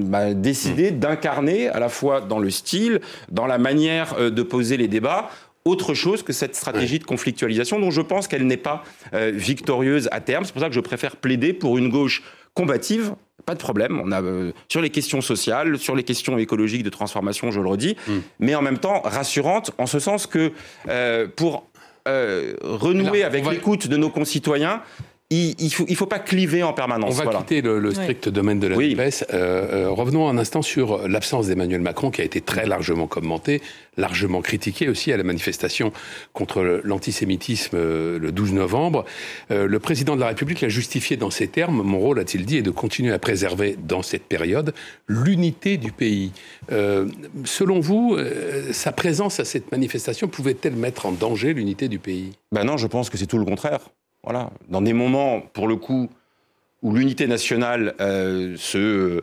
bah, 0.03 0.33
décider 0.33 0.91
mm. 0.91 0.99
d'incarner 0.99 1.67
à 1.69 1.79
la 1.79 1.89
fois 1.89 2.21
dans 2.21 2.39
le 2.39 2.49
style, 2.49 3.01
dans 3.31 3.45
la 3.45 3.57
manière 3.57 4.31
de 4.31 4.43
poser 4.43 4.77
les 4.77 4.87
débats, 4.87 5.29
autre 5.65 5.93
chose 5.93 6.23
que 6.23 6.33
cette 6.33 6.55
stratégie 6.55 6.99
de 6.99 7.05
conflictualisation 7.05 7.79
dont 7.79 7.91
je 7.91 8.01
pense 8.01 8.27
qu'elle 8.27 8.45
n'est 8.45 8.57
pas 8.57 8.83
victorieuse 9.13 10.09
à 10.11 10.19
terme. 10.19 10.43
C'est 10.43 10.51
pour 10.51 10.61
ça 10.61 10.67
que 10.67 10.75
je 10.75 10.81
préfère 10.81 11.15
plaider 11.15 11.53
pour 11.53 11.77
une 11.77 11.87
gauche 11.87 12.21
combative, 12.53 13.15
pas 13.45 13.53
de 13.53 13.59
problème. 13.59 14.01
On 14.03 14.11
a 14.11 14.21
euh, 14.21 14.51
sur 14.69 14.81
les 14.81 14.89
questions 14.89 15.21
sociales, 15.21 15.77
sur 15.77 15.95
les 15.95 16.03
questions 16.03 16.37
écologiques 16.37 16.83
de 16.83 16.89
transformation, 16.89 17.51
je 17.51 17.59
le 17.59 17.67
redis, 17.67 17.95
hmm. 18.07 18.19
mais 18.39 18.55
en 18.55 18.61
même 18.61 18.77
temps 18.77 19.01
rassurante 19.03 19.71
en 19.77 19.85
ce 19.85 19.99
sens 19.99 20.27
que 20.27 20.51
euh, 20.87 21.27
pour 21.35 21.65
euh, 22.07 22.55
renouer 22.61 23.23
avec 23.23 23.49
l'écoute 23.49 23.87
de 23.87 23.97
nos 23.97 24.09
concitoyens, 24.09 24.81
il 25.33 25.65
ne 25.65 25.69
faut, 25.69 25.85
il 25.87 25.95
faut 25.95 26.05
pas 26.05 26.19
cliver 26.19 26.63
en 26.63 26.73
permanence. 26.73 27.19
On 27.19 27.23
va 27.23 27.37
quitter 27.37 27.61
le, 27.61 27.91
strict 27.91 28.29
domaine 28.29 28.59
de 28.59 28.67
la 28.67 28.75
oui. 28.75 28.95
Euh, 28.99 29.13
euh, 29.33 29.89
revenons 29.89 30.27
un 30.27 30.37
instant 30.37 30.61
sur 30.61 31.07
l'absence 31.07 31.47
d'Emmanuel 31.47 31.81
Macron, 31.81 32.11
qui 32.11 32.21
a 32.21 32.23
été 32.23 32.41
très 32.41 32.65
largement 32.65 33.07
commenté, 33.07 33.61
largement 33.97 34.41
critiqué 34.41 34.89
aussi 34.89 35.11
à 35.11 35.17
la 35.17 35.23
manifestation 35.23 35.91
contre 36.33 36.81
l'antisémitisme 36.83 37.77
euh, 37.77 38.19
le 38.19 38.31
12 38.31 38.53
novembre. 38.53 39.05
le 39.49 39.79
président 39.79 40.15
de 40.15 40.21
la 40.21 40.27
République 40.27 40.61
l'a 40.61 40.69
justifié 40.69 41.17
dans 41.17 41.29
ces 41.29 41.47
termes. 41.47 41.81
Mon 41.81 41.99
rôle, 41.99 42.19
a-t-il 42.19 42.45
dit, 42.45 42.57
est 42.57 42.61
de 42.61 42.71
continuer 42.71 43.13
à 43.13 43.19
préserver 43.19 43.77
dans 43.81 44.01
cette 44.01 44.23
période 44.23 44.73
l'unité 45.07 45.77
du 45.77 45.91
pays. 45.91 46.31
selon 47.45 47.79
vous, 47.79 48.17
sa 48.71 48.91
présence 48.91 49.39
à 49.39 49.45
cette 49.45 49.71
manifestation 49.71 50.27
pouvait-elle 50.27 50.75
mettre 50.75 51.05
en 51.05 51.11
danger 51.11 51.53
l'unité 51.53 51.87
du 51.87 51.99
pays? 51.99 52.31
Ben 52.51 52.63
non, 52.63 52.77
je 52.77 52.87
pense 52.87 53.09
que 53.09 53.17
c'est 53.17 53.27
tout 53.27 53.37
le 53.37 53.45
contraire. 53.45 53.79
Voilà. 54.23 54.51
Dans 54.69 54.81
des 54.81 54.93
moments, 54.93 55.41
pour 55.41 55.67
le 55.67 55.75
coup, 55.75 56.09
où 56.81 56.93
l'unité 56.93 57.27
nationale 57.27 57.95
euh, 57.99 58.55
se 58.57 59.21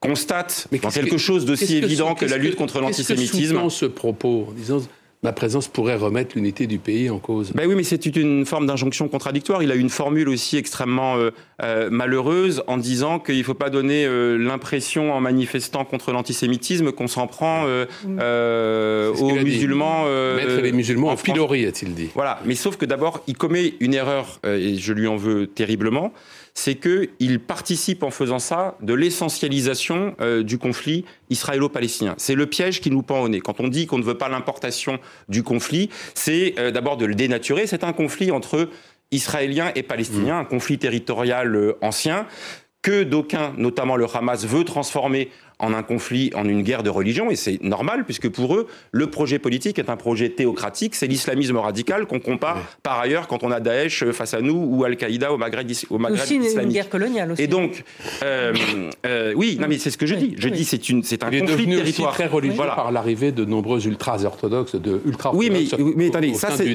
constate 0.00 0.68
Mais 0.70 0.78
dans 0.78 0.90
quelque 0.90 1.18
chose 1.18 1.44
d'aussi 1.44 1.76
évident 1.76 2.14
que, 2.14 2.24
la 2.24 2.36
lutte 2.36 2.56
contre 2.56 2.80
l'antisémitisme. 2.80 3.60
Qu'est-ce 3.62 3.76
ce 3.76 3.86
propos 3.86 4.46
en 4.48 4.52
disant 4.52 4.80
ma 5.22 5.32
présence 5.32 5.66
pourrait 5.66 5.96
remettre 5.96 6.36
l'unité 6.36 6.66
du 6.66 6.78
pays 6.78 7.10
en 7.10 7.18
cause. 7.18 7.52
Ben 7.52 7.66
oui, 7.68 7.74
mais 7.74 7.82
c'est 7.82 8.06
une 8.06 8.46
forme 8.46 8.66
d'injonction 8.66 9.08
contradictoire. 9.08 9.62
Il 9.62 9.72
a 9.72 9.74
une 9.74 9.90
formule 9.90 10.28
aussi 10.28 10.56
extrêmement 10.56 11.16
euh, 11.16 11.30
euh, 11.62 11.90
malheureuse 11.90 12.62
en 12.68 12.76
disant 12.76 13.18
qu'il 13.18 13.38
ne 13.38 13.42
faut 13.42 13.54
pas 13.54 13.70
donner 13.70 14.06
euh, 14.06 14.36
l'impression 14.36 15.12
en 15.12 15.20
manifestant 15.20 15.84
contre 15.84 16.12
l'antisémitisme 16.12 16.92
qu'on 16.92 17.08
s'en 17.08 17.26
prend 17.26 17.64
aux 17.64 19.34
musulmans. 19.42 20.04
Mettre 20.36 20.60
les 20.60 20.72
musulmans 20.72 21.10
en, 21.10 21.16
pilori, 21.16 21.66
a-t-il 21.66 21.94
dit. 21.94 22.10
Voilà, 22.14 22.40
mais 22.44 22.54
sauf 22.54 22.76
que 22.76 22.86
d'abord, 22.86 23.22
il 23.26 23.36
commet 23.36 23.74
une 23.80 23.94
erreur, 23.94 24.38
et 24.44 24.76
je 24.76 24.92
lui 24.92 25.06
en 25.06 25.16
veux 25.16 25.46
terriblement, 25.46 26.12
c'est 26.54 26.76
qu'il 26.76 27.40
participe 27.40 28.02
en 28.02 28.10
faisant 28.10 28.38
ça 28.38 28.76
de 28.82 28.94
l'essentialisation 28.94 30.14
euh, 30.20 30.42
du 30.42 30.58
conflit 30.58 31.04
israélo-palestinien. 31.30 32.14
C'est 32.18 32.34
le 32.34 32.46
piège 32.46 32.80
qui 32.80 32.90
nous 32.90 33.02
pend 33.02 33.20
au 33.20 33.28
nez. 33.28 33.40
Quand 33.40 33.60
on 33.60 33.68
dit 33.68 33.86
qu'on 33.86 33.98
ne 33.98 34.04
veut 34.04 34.18
pas 34.18 34.28
l'importation 34.28 34.98
du 35.28 35.42
conflit, 35.42 35.90
c'est 36.14 36.54
euh, 36.58 36.70
d'abord 36.70 36.96
de 36.96 37.06
le 37.06 37.14
dénaturer. 37.14 37.66
C'est 37.66 37.84
un 37.84 37.92
conflit 37.92 38.30
entre 38.30 38.68
Israéliens 39.10 39.72
et 39.74 39.82
Palestiniens, 39.82 40.36
mmh. 40.36 40.40
un 40.40 40.44
conflit 40.44 40.78
territorial 40.78 41.54
euh, 41.54 41.78
ancien 41.80 42.26
que 42.82 43.02
d'aucuns, 43.02 43.52
notamment 43.56 43.96
le 43.96 44.06
Hamas, 44.14 44.46
veut 44.46 44.64
transformer 44.64 45.30
en 45.58 45.74
un 45.74 45.82
conflit, 45.82 46.30
en 46.34 46.48
une 46.48 46.62
guerre 46.62 46.82
de 46.82 46.90
religion, 46.90 47.30
et 47.30 47.36
c'est 47.36 47.62
normal, 47.62 48.04
puisque 48.04 48.28
pour 48.28 48.54
eux, 48.54 48.66
le 48.92 49.08
projet 49.08 49.38
politique 49.38 49.78
est 49.78 49.90
un 49.90 49.96
projet 49.96 50.28
théocratique, 50.30 50.94
c'est 50.94 51.06
l'islamisme 51.06 51.56
radical 51.56 52.06
qu'on 52.06 52.20
compare 52.20 52.58
par 52.82 52.98
ailleurs 53.00 53.26
quand 53.26 53.42
on 53.42 53.50
a 53.50 53.60
Daesh 53.60 54.04
face 54.12 54.34
à 54.34 54.40
nous 54.40 54.54
ou 54.54 54.84
Al-Qaïda 54.84 55.32
au 55.32 55.36
Maghreb, 55.36 55.68
au 55.90 55.98
Maghreb 55.98 56.22
aussi 56.22 56.36
une, 56.36 56.68
guerre 56.68 56.88
coloniale 56.88 57.32
aussi. 57.32 57.42
Et 57.42 57.46
donc, 57.46 57.84
euh, 58.22 58.54
euh, 59.06 59.32
oui, 59.36 59.58
non 59.60 59.66
mais 59.68 59.78
c'est 59.78 59.90
ce 59.90 59.98
que 59.98 60.06
je 60.06 60.14
dis. 60.14 60.34
Je 60.38 60.48
dis 60.48 60.64
c'est 60.64 60.88
une, 60.88 61.02
c'est 61.02 61.22
un 61.24 61.30
conflit 61.30 61.66
de 61.66 61.76
territoire. 61.76 62.12
très 62.12 62.26
religieux 62.26 62.56
par 62.56 62.92
l'arrivée 62.92 63.32
de 63.32 63.44
nombreux 63.44 63.86
ultras 63.86 64.24
orthodoxes, 64.24 64.76
de 64.76 65.00
ultra. 65.06 65.34
Oui, 65.34 65.50
mais, 65.50 65.64
mais 65.96 66.08
attendez, 66.08 66.34
ça 66.34 66.50
c'est 66.50 66.74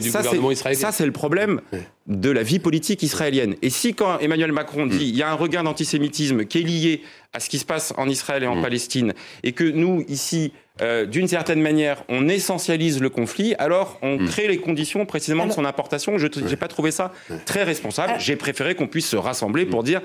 ça 0.75 0.91
c'est 0.91 1.05
le 1.05 1.11
problème 1.11 1.61
de 2.07 2.29
la 2.29 2.43
vie 2.43 2.59
politique 2.59 3.01
israélienne. 3.01 3.55
Et 3.61 3.69
si 3.69 3.93
quand 3.93 4.19
Emmanuel 4.19 4.51
Macron 4.51 4.85
dit 4.85 5.07
il 5.07 5.15
y 5.15 5.23
a 5.23 5.31
un 5.31 5.35
regain 5.35 5.63
d'antisémitisme 5.63 6.45
qui 6.45 6.59
est 6.59 6.63
lié 6.63 7.01
à 7.31 7.39
ce 7.39 7.49
qui 7.49 7.59
se 7.59 7.65
passe 7.65 7.93
en 7.97 8.09
Israël 8.09 8.43
et 8.43 8.47
en 8.47 8.57
mm. 8.57 8.61
Palestine, 8.61 9.13
et 9.43 9.53
que 9.53 9.63
nous, 9.63 10.03
ici, 10.09 10.51
euh, 10.81 11.05
d'une 11.05 11.27
certaine 11.27 11.61
manière, 11.61 12.03
on 12.09 12.27
essentialise 12.27 12.99
le 12.99 13.09
conflit, 13.09 13.55
alors 13.57 13.99
on 14.01 14.17
mm. 14.17 14.27
crée 14.27 14.47
les 14.49 14.57
conditions 14.57 15.05
précisément 15.05 15.45
de 15.45 15.53
son 15.53 15.63
importation. 15.63 16.17
Je 16.17 16.27
n'ai 16.27 16.57
pas 16.57 16.67
trouvé 16.67 16.91
ça 16.91 17.13
très 17.45 17.63
responsable. 17.63 18.13
Ah. 18.17 18.19
J'ai 18.19 18.35
préféré 18.35 18.75
qu'on 18.75 18.87
puisse 18.87 19.07
se 19.07 19.15
rassembler 19.15 19.65
pour 19.65 19.83
dire 19.83 20.01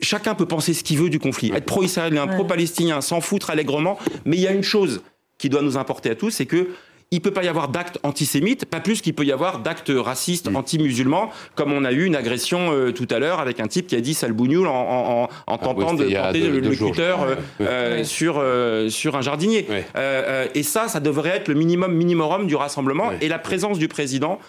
chacun 0.00 0.34
peut 0.34 0.46
penser 0.46 0.74
ce 0.74 0.82
qu'il 0.82 0.98
veut 0.98 1.10
du 1.10 1.20
conflit, 1.20 1.52
être 1.54 1.64
pro-israélien, 1.64 2.26
pro-palestinien, 2.26 3.00
s'en 3.00 3.20
foutre 3.20 3.50
allègrement, 3.50 3.98
mais 4.24 4.36
il 4.36 4.42
y 4.42 4.48
a 4.48 4.52
une 4.52 4.64
chose 4.64 5.02
qui 5.38 5.48
doit 5.48 5.62
nous 5.62 5.76
importer 5.76 6.10
à 6.10 6.14
tous, 6.14 6.30
c'est 6.30 6.46
que 6.46 6.68
il 7.14 7.18
ne 7.18 7.22
peut 7.22 7.30
pas 7.30 7.44
y 7.44 7.48
avoir 7.48 7.68
d'actes 7.68 8.00
antisémites, 8.02 8.64
pas 8.64 8.80
plus 8.80 9.00
qu'il 9.00 9.14
peut 9.14 9.24
y 9.24 9.30
avoir 9.30 9.60
d'actes 9.60 9.92
racistes, 9.94 10.50
anti-musulmans, 10.52 11.30
comme 11.54 11.72
on 11.72 11.84
a 11.84 11.92
eu 11.92 12.06
une 12.06 12.16
agression 12.16 12.72
euh, 12.72 12.90
tout 12.90 13.06
à 13.08 13.20
l'heure 13.20 13.38
avec 13.38 13.60
un 13.60 13.68
type 13.68 13.86
qui 13.86 13.94
a 13.94 14.00
dit 14.00 14.14
salbougnoul 14.14 14.66
en, 14.66 14.72
en, 14.72 15.22
en 15.22 15.28
ah 15.46 15.58
tentant 15.58 15.94
de 15.94 16.12
porter 16.12 16.48
le, 16.48 16.70
cutter 16.70 17.14
euh, 17.20 17.36
euh, 17.60 18.04
sur, 18.04 18.42
sur 18.90 19.14
un 19.16 19.22
jardinier. 19.22 19.64
et 20.54 20.62
ça, 20.64 20.88
ça 20.88 20.98
devrait 20.98 21.36
être 21.36 21.46
le 21.46 21.54
minimum 21.54 21.94
minimum 21.94 22.48
du 22.48 22.56
rassemblement. 22.56 23.12
Et 23.20 23.28
la 23.28 23.38
présence 23.38 23.78
du 23.78 23.86
président, 23.86 24.40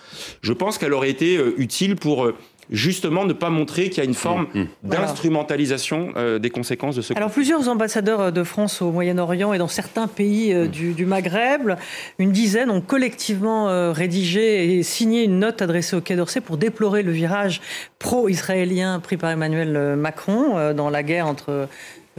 je 0.42 0.54
pense 0.54 0.80
qu'elle 0.80 0.94
aurait 0.94 1.12
été 1.12 1.40
utile 1.58 1.96
pour 1.96 2.32
justement 2.70 3.26
ne 3.26 3.34
pas 3.34 3.50
montrer 3.50 3.90
qu'il 3.90 4.00
y 4.00 4.02
a 4.02 4.10
une 4.10 4.16
forme 4.16 4.48
mm, 4.54 4.60
mm. 4.60 4.68
d'instrumentalisation 4.84 6.10
euh, 6.16 6.40
des 6.40 6.50
conséquences 6.50 6.96
de 6.96 7.02
ce 7.02 7.14
Alors 7.16 7.32
plusieurs 7.32 7.68
ambassadeurs 7.70 8.22
euh, 8.22 8.32
de 8.32 8.44
France 8.44 8.82
au 8.82 8.92
Moyen-Orient 8.92 9.54
et 9.54 9.58
dans 9.58 9.68
certains 9.68 10.08
pays 10.08 10.54
euh, 10.54 10.66
mm. 10.66 10.94
du, 10.94 11.06
Maghreb, 11.06 11.76
une 12.20 12.32
dizaine 12.32 12.70
ont 12.70 12.82
collectivement 12.82 13.92
rédigé 13.92 14.78
et 14.78 14.84
signé 14.84 15.24
une 15.24 15.40
note 15.40 15.62
adressée 15.62 15.96
au 15.96 16.02
Quai 16.02 16.16
d'Orsay 16.16 16.42
pour 16.42 16.58
déplorer 16.58 17.04
le 17.04 17.12
virage 17.12 17.62
pro-israélien 18.00 19.00
pris 19.00 19.18
par 19.18 19.30
Emmanuel 19.32 19.96
Macron 19.96 20.74
dans 20.74 20.90
la 20.90 21.04
guerre 21.04 21.28
entre 21.28 21.68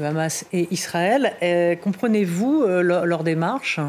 Hamas 0.01 0.47
et 0.53 0.69
Israël. 0.71 1.33
Comprenez-vous 1.83 2.65
leur, 2.67 3.25
démarche? 3.25 3.81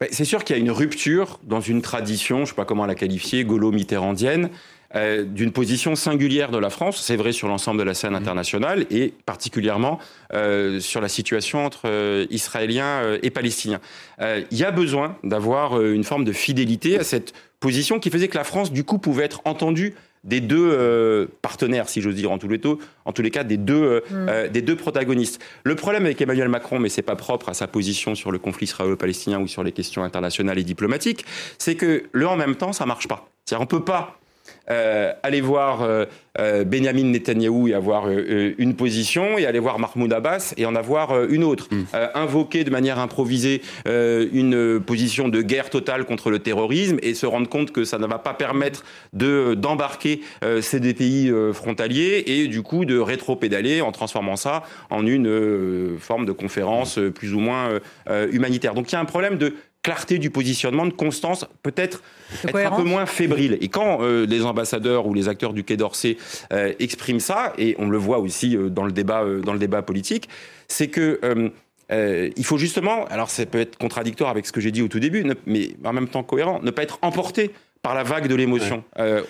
Ben, 0.00 0.08
C'est 0.12 0.24
sûr 0.24 0.44
qu'il 0.44 0.56
y 0.56 0.58
a 0.58 0.62
une 0.62 0.70
rupture 0.70 1.40
dans 1.44 1.60
une 1.60 1.82
tradition, 1.82 2.38
je 2.38 2.42
ne 2.42 2.46
sais 2.46 2.54
pas 2.54 2.64
comment 2.64 2.86
la 2.86 2.94
qualifier, 2.94 3.44
gaulo-mitterrandienne, 3.44 4.50
euh, 4.94 5.24
d'une 5.24 5.52
position 5.52 5.96
singulière 5.96 6.50
de 6.50 6.58
la 6.58 6.70
France, 6.70 7.00
c'est 7.02 7.16
vrai 7.16 7.32
sur 7.32 7.48
l'ensemble 7.48 7.78
de 7.78 7.84
la 7.84 7.94
scène 7.94 8.12
mmh. 8.12 8.16
internationale 8.16 8.86
et 8.90 9.12
particulièrement 9.26 9.98
euh, 10.32 10.78
sur 10.78 11.00
la 11.00 11.08
situation 11.08 11.64
entre 11.64 11.82
euh, 11.86 12.26
Israéliens 12.30 13.18
et 13.22 13.30
Palestiniens. 13.30 13.80
Il 14.20 14.58
y 14.58 14.64
a 14.64 14.70
besoin 14.70 15.16
d'avoir 15.24 15.80
une 15.80 16.04
forme 16.04 16.24
de 16.24 16.32
fidélité 16.32 16.98
à 16.98 17.04
cette 17.04 17.34
position 17.60 17.98
qui 17.98 18.10
faisait 18.10 18.28
que 18.28 18.38
la 18.38 18.44
France, 18.44 18.72
du 18.72 18.84
coup, 18.84 18.98
pouvait 18.98 19.24
être 19.24 19.42
entendue 19.44 19.94
des 20.24 20.40
deux 20.40 21.28
partenaires, 21.42 21.88
si 21.88 22.00
j'ose 22.00 22.14
dire, 22.14 22.32
en 22.32 22.38
tous 22.38 22.48
les, 22.48 22.58
taux, 22.58 22.78
en 23.04 23.12
tous 23.12 23.22
les 23.22 23.30
cas, 23.30 23.44
des 23.44 23.58
deux, 23.58 24.02
mm. 24.10 24.48
des 24.50 24.62
deux 24.62 24.76
protagonistes. 24.76 25.42
Le 25.64 25.74
problème 25.74 26.06
avec 26.06 26.20
Emmanuel 26.20 26.48
Macron, 26.48 26.78
mais 26.78 26.88
c'est 26.88 27.02
pas 27.02 27.16
propre 27.16 27.50
à 27.50 27.54
sa 27.54 27.66
position 27.66 28.14
sur 28.14 28.32
le 28.32 28.38
conflit 28.38 28.64
israélo-palestinien 28.64 29.38
ou 29.38 29.46
sur 29.46 29.62
les 29.62 29.72
questions 29.72 30.02
internationales 30.02 30.58
et 30.58 30.64
diplomatiques, 30.64 31.24
c'est 31.58 31.74
que 31.74 32.04
le 32.12 32.26
en 32.26 32.36
même 32.36 32.56
temps, 32.56 32.72
ça 32.72 32.86
marche 32.86 33.06
pas. 33.06 33.28
C'est-à-dire, 33.44 33.62
on 33.62 33.66
peut 33.66 33.84
pas 33.84 34.18
euh, 34.68 35.12
aller 35.22 35.40
voir 35.40 35.82
euh, 35.82 36.06
euh, 36.40 36.64
Benjamin 36.64 37.04
Netanyahou 37.04 37.68
et 37.68 37.74
avoir 37.74 38.08
une 38.08 38.74
position, 38.74 39.38
et 39.38 39.46
aller 39.46 39.60
voir 39.60 39.78
Mahmoud 39.78 40.12
Abbas 40.12 40.54
et 40.56 40.66
en 40.66 40.74
avoir 40.74 41.24
une 41.24 41.44
autre. 41.44 41.68
Mm. 41.70 41.84
invoquer 42.14 42.64
de 42.64 42.70
manière 42.70 42.98
improvisée 42.98 43.62
une 43.86 44.80
position 44.80 45.28
de 45.28 45.42
guerre 45.42 45.70
totale 45.70 46.04
contre 46.04 46.30
le 46.30 46.38
terrorisme 46.38 46.98
et 47.02 47.14
se 47.14 47.26
rendre 47.26 47.48
compte 47.48 47.72
que 47.72 47.84
ça 47.84 47.98
ne 47.98 48.06
va 48.06 48.18
pas 48.18 48.34
permettre 48.34 48.84
de 49.12 49.54
d'embarquer 49.54 50.20
ces 50.60 50.80
deux 50.80 50.92
pays 50.92 51.32
frontaliers 51.52 52.24
et 52.26 52.48
du 52.48 52.62
coup 52.62 52.84
de 52.84 52.98
rétro-pédaler 52.98 53.80
en 53.80 53.92
transformant 53.92 54.36
ça 54.36 54.62
en 54.90 55.06
une 55.06 55.98
forme 55.98 56.26
de 56.26 56.32
conférence 56.32 56.98
plus 57.14 57.34
ou 57.34 57.40
moins 57.40 57.80
humanitaire. 58.30 58.74
Donc 58.74 58.90
il 58.90 58.94
y 58.94 58.96
a 58.96 59.00
un 59.00 59.06
problème 59.06 59.38
de 59.38 59.54
clarté 59.86 60.18
du 60.18 60.30
positionnement, 60.30 60.84
de 60.84 60.92
constance, 60.92 61.46
peut-être 61.62 62.02
être 62.44 62.56
un 62.56 62.76
peu 62.76 62.82
moins 62.82 63.06
fébrile. 63.06 63.56
Et 63.60 63.68
quand 63.68 63.98
euh, 64.00 64.26
les 64.26 64.44
ambassadeurs 64.44 65.06
ou 65.06 65.14
les 65.14 65.28
acteurs 65.28 65.52
du 65.52 65.62
Quai 65.62 65.76
d'Orsay 65.76 66.16
euh, 66.52 66.72
expriment 66.80 67.20
ça, 67.20 67.52
et 67.56 67.76
on 67.78 67.88
le 67.88 67.96
voit 67.96 68.18
aussi 68.18 68.56
euh, 68.56 68.68
dans 68.68 68.84
le 68.84 68.90
débat 68.90 69.24
dans 69.44 69.52
le 69.52 69.60
débat 69.60 69.82
politique, 69.82 70.28
c'est 70.66 70.88
que 70.88 71.20
il 72.36 72.44
faut 72.44 72.58
justement, 72.58 73.04
alors 73.06 73.30
ça 73.30 73.46
peut 73.46 73.60
être 73.60 73.78
contradictoire 73.78 74.30
avec 74.30 74.44
ce 74.44 74.50
que 74.50 74.60
j'ai 74.60 74.72
dit 74.72 74.82
au 74.82 74.88
tout 74.88 74.98
début, 74.98 75.24
mais 75.46 75.70
en 75.84 75.92
même 75.92 76.08
temps 76.08 76.24
cohérent, 76.24 76.58
ne 76.64 76.72
pas 76.72 76.82
être 76.82 76.98
emporté 77.02 77.52
par 77.82 77.94
la 77.94 78.02
vague 78.02 78.26
de 78.28 78.34
l'émotion, 78.34 78.82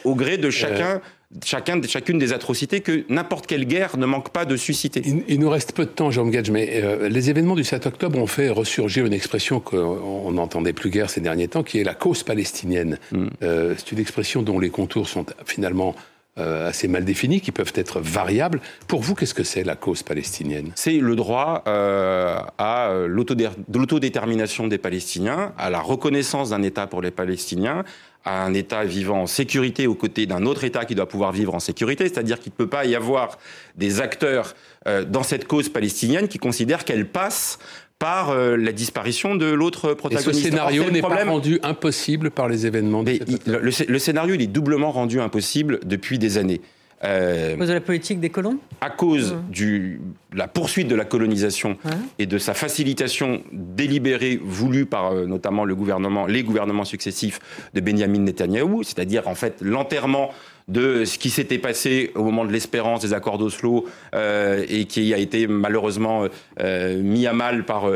au 0.05 0.15
gré 0.15 0.39
de 0.39 0.51
chacun 0.51 1.01
chacun, 1.45 1.81
chacune 1.83 2.19
des 2.19 2.33
atrocités 2.33 2.81
que 2.81 3.05
n'importe 3.09 3.47
quelle 3.47 3.65
guerre 3.67 3.97
ne 3.97 4.07
manque 4.07 4.31
pas 4.31 4.45
de 4.45 4.57
susciter. 4.57 5.03
Il, 5.29 5.41
nous 5.41 5.51
reste 5.51 5.73
peu 5.73 5.85
de 5.85 5.91
temps, 5.91 6.11
Jean 6.11 6.27
Gage, 6.27 6.51
mais 6.51 6.83
euh, 6.83 7.09
les 7.09 7.31
événements 7.31 7.57
du 7.57 7.65
7 7.65 7.87
octobre 7.87 8.19
ont 8.19 8.27
fait 8.27 8.51
ressurgir 8.51 9.07
une 9.07 9.13
expression 9.13 9.61
qu'on 9.61 10.33
n'entendait 10.33 10.73
plus 10.73 10.91
guère 10.91 11.11
ces 11.11 11.21
derniers 11.21 11.49
temps, 11.49 11.63
qui 11.63 11.81
est 11.81 11.85
la 11.85 11.95
cause 11.95 12.23
palestinienne. 12.23 12.99
Mm. 13.13 13.27
Euh, 13.43 13.75
c'est 13.77 13.93
une 13.93 13.99
expression 13.99 14.43
dont 14.43 14.59
les 14.59 14.71
contours 14.71 15.09
sont 15.09 15.27
finalement 15.45 15.95
euh, 16.39 16.69
assez 16.69 16.87
mal 16.87 17.05
définis, 17.05 17.41
qui 17.41 17.51
peuvent 17.51 17.73
être 17.75 18.01
variables. 18.01 18.61
Pour 18.87 19.01
vous, 19.01 19.15
qu'est-ce 19.15 19.35
que 19.35 19.45
c'est 19.45 19.65
la 19.65 19.75
cause 19.75 20.03
palestinienne? 20.03 20.71
C'est 20.75 20.99
le 20.99 21.17
droit 21.17 21.65
à 21.67 22.93
l'autodétermination 23.07 24.67
des 24.67 24.79
Palestiniens, 24.79 25.53
à 25.59 25.71
la 25.71 25.81
reconnaissance 25.81 26.51
d'un 26.51 26.63
État 26.63 26.87
pour 26.87 27.01
les 27.01 27.11
Palestiniens, 27.11 27.85
à 28.27 28.45
un 28.45 28.53
État 28.53 28.85
vivant 28.85 29.23
en 29.23 29.27
sécurité 29.27 29.87
aux 29.87 29.95
côtés 29.95 30.27
d'un 30.27 30.45
autre 30.45 30.65
État 30.65 30.85
qui 30.85 30.97
doit 30.97 31.09
pouvoir 31.09 31.31
vivre 31.33 31.55
en 31.55 31.61
sécurité, 31.61 32.05
c'est-à-dire 32.09 32.41
qu'il 32.41 32.53
ne 32.53 32.57
peut 32.57 32.69
pas 32.69 32.85
y 32.85 32.97
avoir 32.97 33.39
des 33.77 34.01
acteurs 34.01 34.55
euh, 34.89 35.05
dans 35.05 35.23
cette 35.23 35.47
cause 35.47 35.69
palestinienne 35.69 36.27
qui 36.27 36.39
considèrent 36.39 36.85
qu'elle 36.85 37.07
passe 37.07 37.59
par 38.01 38.31
euh, 38.31 38.57
la 38.57 38.73
disparition 38.73 39.37
de 39.37 39.47
l'autre 39.47 39.95
protagoniste. 39.95 40.29
Et 40.29 40.35
ce 40.35 40.51
scénario 40.51 40.91
n'est 40.91 41.01
pas 41.01 41.25
rendu 41.25 41.61
impossible 41.63 42.33
par 42.33 42.49
les 42.49 42.67
événements. 42.67 43.05
Mais 43.05 43.21
le, 43.47 43.61
le, 43.61 43.99
scénario, 43.99 44.35
il 44.35 44.43
est 44.43 44.49
doublement 44.49 44.91
rendu 44.91 45.21
impossible 45.21 45.79
depuis 45.85 46.19
des 46.19 46.37
années. 46.37 46.61
Euh, 47.05 47.55
à 47.55 47.57
cause 47.59 47.69
de 47.69 47.75
la 47.75 47.81
politique 47.81 48.21
des 48.21 48.31
colons 48.31 48.59
À 48.81 48.89
cause 48.89 49.37
de 49.51 49.99
la 50.33 50.49
poursuite 50.49 50.89
de 50.89 50.95
la 50.95 51.05
colonisation 51.05 51.77
et 52.19 52.25
de 52.25 52.39
sa 52.39 52.55
facilitation 52.55 53.43
délibérée, 53.53 54.41
voulue 54.43 54.87
par 54.87 55.13
euh, 55.13 55.27
notamment 55.27 55.67
le 55.67 55.75
gouvernement, 55.75 56.27
les 56.27 56.43
gouvernements 56.43 56.87
successifs 56.87 57.39
de 57.75 57.81
Benjamin 57.81 58.21
Netanyahou, 58.21 58.83
c'est-à-dire 58.83 59.29
en 59.29 59.35
fait 59.35 59.61
l'enterrement 59.61 60.31
de 60.69 61.05
ce 61.05 61.19
qui 61.19 61.31
s'était 61.31 61.59
passé 61.59 62.11
au 62.15 62.25
moment 62.25 62.45
de 62.45 62.53
l'espérance 62.53 63.01
des 63.01 63.15
accords 63.15 63.39
d'Oslo 63.39 63.87
euh, 64.15 64.65
et 64.69 64.87
qui 64.87 65.15
a 65.15 65.19
été 65.19 65.47
malheureusement 65.47 66.27
mis 66.59 67.27
à 67.27 67.33
mal 67.33 67.65
par... 67.65 67.91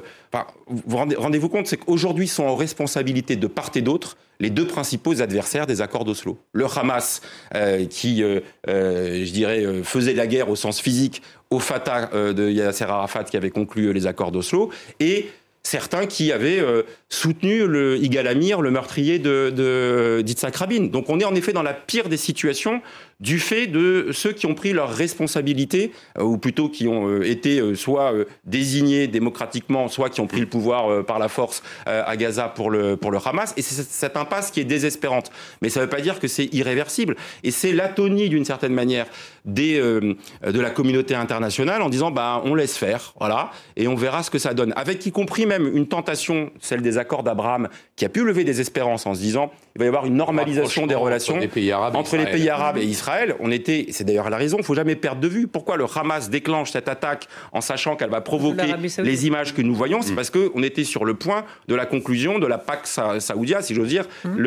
vous 0.66 0.96
rendez-vous 0.96 1.48
compte, 1.48 1.66
c'est 1.66 1.76
qu'aujourd'hui 1.76 2.28
sont 2.28 2.44
en 2.44 2.56
responsabilité 2.56 3.36
de 3.36 3.46
part 3.46 3.70
et 3.74 3.82
d'autre 3.82 4.16
les 4.40 4.50
deux 4.50 4.66
principaux 4.66 5.20
adversaires 5.20 5.66
des 5.66 5.82
accords 5.82 6.04
d'Oslo. 6.04 6.38
Le 6.52 6.66
Hamas, 6.66 7.20
euh, 7.54 7.84
qui, 7.84 8.22
euh, 8.22 8.40
euh, 8.68 9.24
je 9.24 9.30
dirais, 9.30 9.64
faisait 9.84 10.14
la 10.14 10.26
guerre 10.26 10.48
au 10.48 10.56
sens 10.56 10.80
physique 10.80 11.22
au 11.50 11.58
Fatah 11.58 12.10
de 12.32 12.48
Yasser 12.48 12.84
Arafat 12.84 13.24
qui 13.24 13.36
avait 13.36 13.50
conclu 13.50 13.92
les 13.92 14.06
accords 14.06 14.30
d'Oslo, 14.30 14.70
et 15.00 15.28
certains 15.62 16.06
qui 16.06 16.32
avaient 16.32 16.64
soutenu 17.08 17.66
le 17.66 17.96
Igal 17.98 18.26
Amir, 18.26 18.60
le 18.60 18.70
meurtrier 18.70 19.18
de, 19.18 19.50
de 19.54 20.24
Rabin. 20.54 20.84
Donc 20.84 21.08
on 21.08 21.20
est 21.20 21.24
en 21.24 21.34
effet 21.34 21.52
dans 21.52 21.62
la 21.62 21.74
pire 21.74 22.08
des 22.08 22.16
situations 22.16 22.80
du 23.20 23.38
fait 23.38 23.66
de 23.66 24.08
ceux 24.12 24.32
qui 24.32 24.46
ont 24.46 24.54
pris 24.54 24.72
leurs 24.72 24.90
responsabilités, 24.90 25.92
euh, 26.18 26.22
ou 26.22 26.38
plutôt 26.38 26.68
qui 26.68 26.88
ont 26.88 27.06
euh, 27.06 27.28
été 27.28 27.60
euh, 27.60 27.74
soit 27.74 28.12
désignés 28.44 29.06
démocratiquement, 29.06 29.88
soit 29.88 30.08
qui 30.08 30.20
ont 30.20 30.26
pris 30.26 30.40
le 30.40 30.46
pouvoir 30.46 31.04
par 31.04 31.18
la 31.18 31.28
force 31.28 31.62
à 31.86 32.16
Gaza 32.16 32.48
pour 32.48 32.70
le, 32.70 32.96
pour 32.96 33.10
le 33.10 33.18
Hamas. 33.24 33.52
Et 33.56 33.62
c'est 33.62 33.82
cette 33.82 34.16
impasse 34.16 34.50
qui 34.50 34.60
est 34.60 34.64
désespérante. 34.64 35.30
Mais 35.62 35.68
ça 35.68 35.80
ne 35.80 35.84
veut 35.84 35.90
pas 35.90 36.00
dire 36.00 36.18
que 36.18 36.28
c'est 36.28 36.52
irréversible. 36.54 37.16
Et 37.42 37.50
c'est 37.50 37.72
l'atonie, 37.72 38.28
d'une 38.28 38.44
certaine 38.44 38.72
manière, 38.72 39.06
des, 39.44 39.78
de 39.80 40.60
la 40.60 40.70
communauté 40.70 41.14
internationale 41.14 41.82
en 41.82 41.88
disant 41.88 42.10
bah, 42.10 42.42
on 42.44 42.54
laisse 42.54 42.76
faire, 42.76 43.14
voilà, 43.18 43.50
et 43.76 43.88
on 43.88 43.94
verra 43.94 44.22
ce 44.22 44.30
que 44.30 44.38
ça 44.38 44.54
donne. 44.54 44.72
Avec 44.76 45.04
y 45.06 45.12
compris 45.12 45.46
même 45.46 45.70
une 45.74 45.86
tentation, 45.86 46.50
celle 46.60 46.82
des 46.82 46.98
accords 46.98 47.22
d'Abraham, 47.22 47.68
qui 47.96 48.04
a 48.04 48.08
pu 48.08 48.24
lever 48.24 48.44
des 48.44 48.60
espérances 48.60 49.06
en 49.06 49.14
se 49.14 49.20
disant 49.20 49.50
il 49.76 49.78
va 49.78 49.84
y 49.84 49.88
avoir 49.88 50.06
une 50.06 50.16
normalisation 50.16 50.86
des 50.86 50.94
relations 50.94 51.34
entre 51.34 51.42
les 51.42 51.48
pays 51.48 51.72
arabes, 51.72 51.96
entre 51.96 52.16
les 52.16 52.26
pays 52.26 52.48
arabes 52.48 52.78
et 52.78 52.84
Israël 52.84 53.36
on 53.40 53.50
était, 53.50 53.86
c'est 53.90 54.04
d'ailleurs 54.04 54.30
la 54.30 54.36
raison, 54.36 54.58
il 54.58 54.64
faut 54.64 54.74
jamais 54.74 54.96
perdre 54.96 55.20
de 55.20 55.28
vue 55.28 55.46
pourquoi 55.46 55.76
le 55.76 55.86
Hamas 55.94 56.30
déclenche 56.30 56.72
cette 56.72 56.88
attaque 56.88 57.28
en 57.52 57.60
sachant 57.60 57.96
qu'elle 57.96 58.10
va 58.10 58.20
provoquer 58.20 58.74
les 58.98 59.26
images 59.26 59.54
que 59.54 59.62
nous 59.62 59.74
voyons, 59.74 60.02
c'est 60.02 60.12
mm. 60.12 60.16
parce 60.16 60.30
qu'on 60.30 60.62
était 60.62 60.84
sur 60.84 61.04
le 61.04 61.14
point 61.14 61.44
de 61.68 61.74
la 61.74 61.86
conclusion 61.86 62.38
de 62.38 62.46
la 62.46 62.58
PAC 62.58 62.86
saoudia, 62.86 63.62
si 63.62 63.74
j'ose 63.74 63.88
dire, 63.88 64.04
mm. 64.24 64.38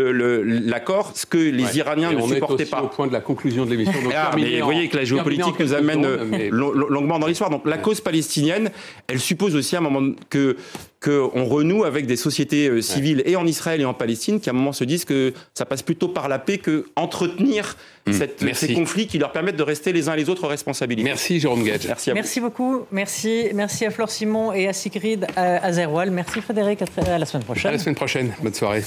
l'accord, 0.68 1.12
ce 1.16 1.26
que 1.26 1.38
les 1.38 1.78
Iraniens 1.78 2.12
ne 2.12 2.22
supportaient 2.22 2.66
pas. 2.66 2.82
au 2.82 2.88
point 2.88 3.08
de 3.08 3.14
la 3.14 3.22
conclusion 3.22 3.66
de 3.66 3.72
l'émission. 3.72 3.94
Ah, 4.16 4.32
mais 4.36 4.60
vous 4.60 4.66
voyez 4.66 4.90
que 4.90 4.98
la 4.98 5.04
géopolitique 5.04 5.60
nous 5.60 5.74
amène 5.74 6.06
longuement 6.50 7.20
dans 7.20 7.28
l'histoire. 7.28 7.50
Donc 7.50 7.66
la 7.66 7.78
cause 7.78 8.02
palestinienne, 8.02 8.72
elle 9.08 9.20
suppose 9.20 9.56
aussi 9.56 9.76
à 9.76 9.80
un 9.80 9.82
moment 9.82 10.14
que 10.30 10.56
qu'on 11.04 11.46
renoue 11.46 11.84
avec 11.84 12.06
des 12.06 12.16
sociétés 12.16 12.70
euh, 12.70 12.82
civiles 12.82 13.24
et 13.26 13.36
en 13.36 13.46
Israël 13.46 13.82
et 13.82 13.86
en 13.86 13.94
Palestine 13.94 14.40
qui 14.40 14.50
à 14.50 14.54
un 14.54 14.56
moment 14.56 14.74
se 14.74 14.84
disent 14.84 15.06
que 15.06 15.34
ça 15.54 15.66
passe 15.66 15.82
plutôt 15.82 16.08
par 16.08 16.30
la 16.30 16.40
paix 16.40 16.58
que 16.58 16.86
entretenir 16.96 17.76
mmh. 18.08 18.14
ces 18.54 18.74
conflits 18.74 19.08
qui 19.08 19.18
leur 19.18 19.32
permettent 19.32 19.58
de 19.58 19.64
rester 19.64 19.94
les 19.94 20.10
uns 20.10 20.16
les 20.16 20.30
autres 20.30 20.48
responsabilités. 20.48 21.04
Merci 21.04 21.40
Jérôme 21.40 21.64
Gage. 21.64 21.88
Merci 21.88 22.10
à 22.10 22.14
vous. 22.14 22.18
Merci 22.18 22.40
beaucoup. 22.40 22.82
Merci, 22.92 23.48
merci 23.54 23.86
à 23.86 23.92
Flore 23.92 24.10
Simon 24.10 24.54
et 24.54 24.68
à 24.68 24.74
Sigrid 24.74 25.28
Azerwal. 25.36 26.12
Merci 26.12 26.42
Frédéric. 26.42 26.82
À 26.82 27.18
la 27.18 27.26
semaine 27.26 27.44
prochaine. 27.44 27.70
À 27.70 27.72
la 27.74 27.80
semaine 27.80 27.96
prochaine. 27.96 28.34
Bonne 28.42 28.54
soirée. 28.54 28.84